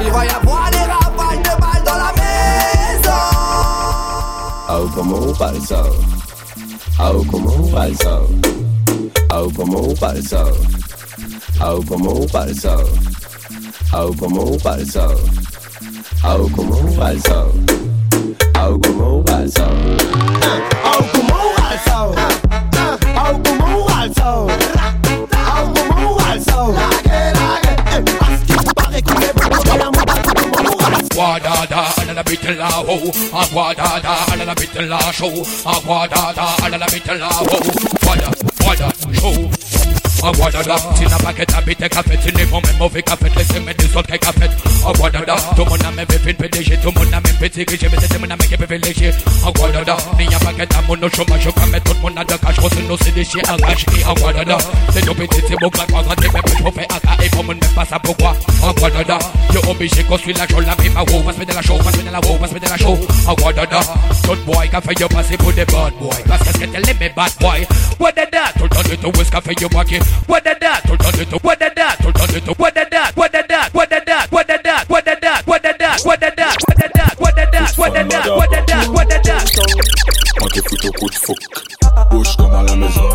Il 0.00 0.10
va 0.10 0.24
y 0.24 0.28
avoir 0.28 0.70
des 0.70 0.78
rafales 0.78 1.42
de 1.42 1.54
balles 1.60 1.84
dans 1.84 1.98
la 1.98 2.12
maison 2.22 3.24
Au 4.70 4.88
como 4.88 5.32
balso. 5.34 5.74
Au 5.74 5.88
como 5.88 6.23
Oh, 7.06 7.22
como 7.30 7.52
un 7.52 7.68
falso. 7.68 8.26
Oh, 9.30 9.50
como 9.54 9.78
un 9.78 9.94
falso. 9.94 10.50
Oh, 11.60 11.82
como 11.86 12.12
un 12.12 12.28
falso. 12.30 12.82
Oh, 13.92 14.10
como 14.18 14.42
un 14.44 14.58
falso. 14.58 15.14
Oh, 16.24 16.48
como 16.56 16.78
un 16.78 16.92
falso. 16.94 17.52
Oh, 18.58 18.80
como 18.80 19.16
un 19.18 19.26
falso. 19.26 19.66
Oh, 20.82 21.06
como 21.12 21.34
un 21.44 21.54
falso. 21.56 22.23
Alla 32.14 32.22
la 32.22 32.22
oh. 32.22 32.22
bit 32.22 32.56
la 32.56 32.68
ho. 32.78 33.12
A 33.32 33.46
guadada, 33.50 34.26
alla 34.30 34.44
la 34.44 34.54
bit 34.54 34.74
la 34.76 34.98
show. 35.12 35.46
A 35.64 35.80
guadada, 35.80 36.54
alla 36.62 36.76
la 36.76 36.86
bit 36.86 37.06
la 37.06 37.28
ho. 37.28 37.58
Guada, 38.02 38.30
guada, 38.62 38.92
show. 39.12 39.63
Award 40.24 40.52
da 40.64 40.76
Tin 40.96 41.12
a 41.12 41.18
packet 41.20 41.52
a 41.52 41.60
take 41.60 41.80
a 41.84 41.88
cafet 41.88 42.26
In 42.26 42.34
the 42.34 42.46
moment 42.50 42.78
move 42.78 42.96
a 42.96 43.02
cafet 43.02 43.36
Listen 43.36 43.64
me 43.64 43.72
this 43.74 43.94
one 43.94 44.04
take 44.04 44.24
a 44.24 44.32
fet 44.32 44.50
Award 44.80 45.12
da 45.12 45.36
Tumun 45.52 45.76
na 45.82 45.90
me 45.92 46.04
vipin 46.08 46.36
pedeshi 46.40 46.76
Tumun 46.80 47.10
na 47.10 47.20
me 47.20 47.30
piti 47.38 47.64
Kishi 47.64 47.92
me 47.92 47.98
sete 48.00 48.16
muna 48.16 48.32
me 48.40 48.46
kepe 48.48 48.64
veleshi 48.64 49.12
Award 49.44 49.84
da 49.84 49.96
Ni 50.16 50.24
a 50.24 50.38
packet 50.40 50.72
a 50.72 50.80
muno 50.88 51.08
shuma 51.12 51.36
Shuka 51.36 51.68
me 51.70 51.78
tut 51.84 51.96
muna 52.00 52.24
da 52.24 52.38
kash 52.38 52.56
Kosi 52.56 52.88
no 52.88 52.96
sidi 52.96 53.22
shi 53.24 53.40
a 53.40 53.54
kash 53.60 53.84
Ki 53.84 54.00
award 54.02 54.40
da 54.48 54.56
Se 54.96 55.00
jupi 55.04 55.28
titi 55.28 55.56
bukla 55.60 55.84
Kwa 55.92 56.02
kwa 56.02 56.16
tepe 56.16 56.40
pish 56.40 56.62
Ufe 56.64 56.84
aka 56.88 57.12
I 57.20 57.28
pomun 57.28 57.60
me 57.60 57.68
pasa 57.76 57.98
bukwa 58.00 58.32
Award 58.64 59.06
da 59.06 59.18
Yo 59.52 59.60
obi 59.68 59.88
shi 59.88 60.02
kosi 60.04 60.32
la 60.32 60.46
shola 60.48 60.72
Me 60.80 60.88
ma 60.88 61.04
wo 61.04 61.22
Mas 61.22 61.36
me 61.36 61.44
de 61.44 61.52
la 61.52 61.60
show 61.60 61.76
Mas 61.84 61.96
me 61.98 62.02
de 62.02 62.10
la 62.10 62.20
wo 62.24 62.38
Mas 62.40 62.52
me 62.52 62.60
de 62.60 62.68
la 62.68 62.76
show. 62.76 62.96
Award 63.28 63.56
da 63.56 63.80
good 64.24 64.40
boy 64.46 64.66
Cafe 64.72 64.92
yo 64.98 65.08
pasi 65.08 65.36
Put 65.36 65.54
the 65.56 65.66
bad 65.66 65.92
boy. 66.00 66.16
Kas 66.24 66.40
kas 66.48 66.56
kete 66.56 66.80
le 66.80 66.94
me 66.98 67.08
bad 67.12 67.32
boy. 67.38 67.60
What 68.00 68.14
the 68.16 68.24
da 68.32 68.52
Tut 68.56 68.72
on 68.72 68.88
it 68.90 69.00
to 69.04 69.10
whisk 69.18 69.32
Cafe 69.32 69.52
yo 69.60 69.68
maki 69.68 70.00
moitié. 70.28 70.44
Guadada, 70.44 70.68
tout 70.84 70.92
le 70.92 70.98
temps 70.98 71.18
de 71.18 71.24
tout, 71.24 71.38
guadada, 71.42 71.86
tout 72.00 72.06
le 72.06 72.12
temps 72.12 72.32
de 72.32 72.38
tout, 72.40 72.54
guadada, 72.58 73.02
guadada, 73.16 73.56
guadada, 73.72 74.26
guadada, 74.30 74.84
guadada, 74.88 75.36
guadada, 75.46 75.96
guadada, 76.04 76.46
guadada, 76.66 77.06
guadada, 77.18 77.60
guadada, 77.76 78.20
guadada, 78.34 78.76
guadada. 78.86 79.36
Moi 80.40 80.48
qui 80.52 80.58
fous 80.60 80.88
au 80.88 80.92
coup 80.92 81.08
de 81.08 81.14
fouc. 81.14 81.36
Bouge 82.10 82.36
comme 82.36 82.54
à 82.54 82.62
la 82.62 82.74
maison. 82.74 83.08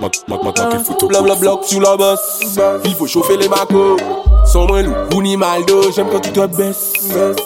Moi, 0.00 0.10
moi, 0.28 0.38
moi, 0.42 0.52
moi 0.58 0.70
qui 0.70 0.84
fous 0.84 0.96
au 1.02 1.08
Blabla 1.08 1.34
bloc 1.36 1.64
sur 1.64 1.80
la 1.80 1.96
bosse. 1.96 2.58
Il 2.84 2.94
faut 2.94 3.06
chauffer 3.06 3.36
les 3.36 3.48
macos. 3.48 4.00
Sans 4.44 4.66
moins 4.66 4.82
loup, 4.82 4.94
ou 5.14 5.22
ni 5.22 5.36
mal 5.36 5.64
d'eau. 5.64 5.90
J'aime 5.92 6.08
quand 6.10 6.20
tu 6.20 6.30
te 6.30 6.46
baisses. 6.46 6.92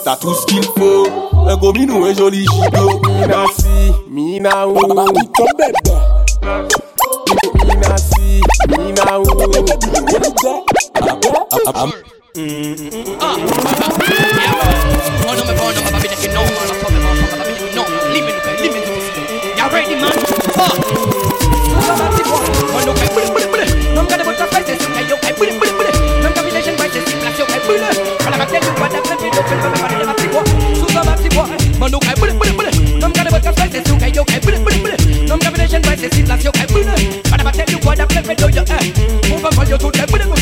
T'as 0.05 0.17
tout 0.17 0.35
ce 0.35 0.47
qu'il 0.47 0.65
faut. 0.65 1.07
Un 1.47 1.57
gros 1.57 1.73
minou, 1.73 2.05
un 2.05 2.15
joli 2.15 2.45
gigot. 2.47 3.01
Merci, 3.29 3.93
Minaou. 4.11 4.77
Nina 7.65 7.99
see, 7.99 8.43
Nina 8.69 9.21
woo. 9.21 9.49
Man, 31.79 31.93
look, 31.93 32.05
I 32.09 32.15
put 32.15 32.29
it, 32.29 32.37
put 32.37 32.49
it, 32.49 32.57
put 32.57 32.67
it. 32.67 33.01
Some 33.01 33.13
kind 33.13 33.29
of 33.29 33.35
a 33.35 33.41
cash 33.41 33.55
price, 33.55 33.75
it's 33.75 33.89
okay, 33.89 34.11
okay, 34.11 34.41
put 34.41 34.53
it, 34.53 34.65
put 34.65 34.75
it, 34.75 34.83
put 34.83 34.95
it. 34.95 35.29
Some 35.29 35.39
combination 35.39 35.81
price, 35.81 36.03
it's 36.03 36.19
inflation 36.19 36.58
tell 37.59 37.71
you 37.75 37.79
what 37.85 38.01
I'm 38.01 38.09
living, 38.09 38.37
do 38.37 38.49
you? 38.49 38.65
Eh? 38.69 39.31
Move 39.31 39.45
up 39.45 39.59
on 39.59 39.69
you 39.69 39.79
to 39.79 39.91
them, 39.91 40.38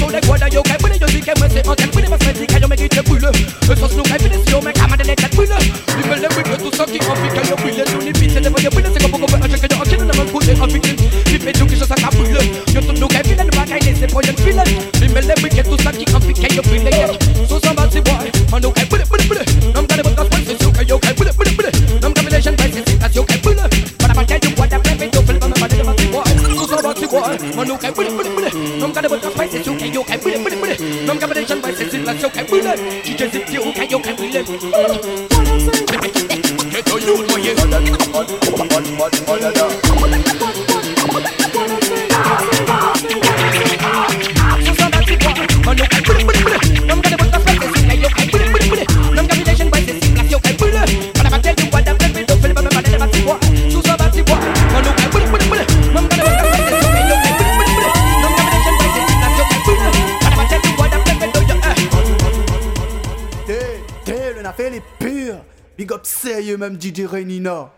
même 66.67 66.79
Didier 66.79 67.07
Reynina. 67.07 67.71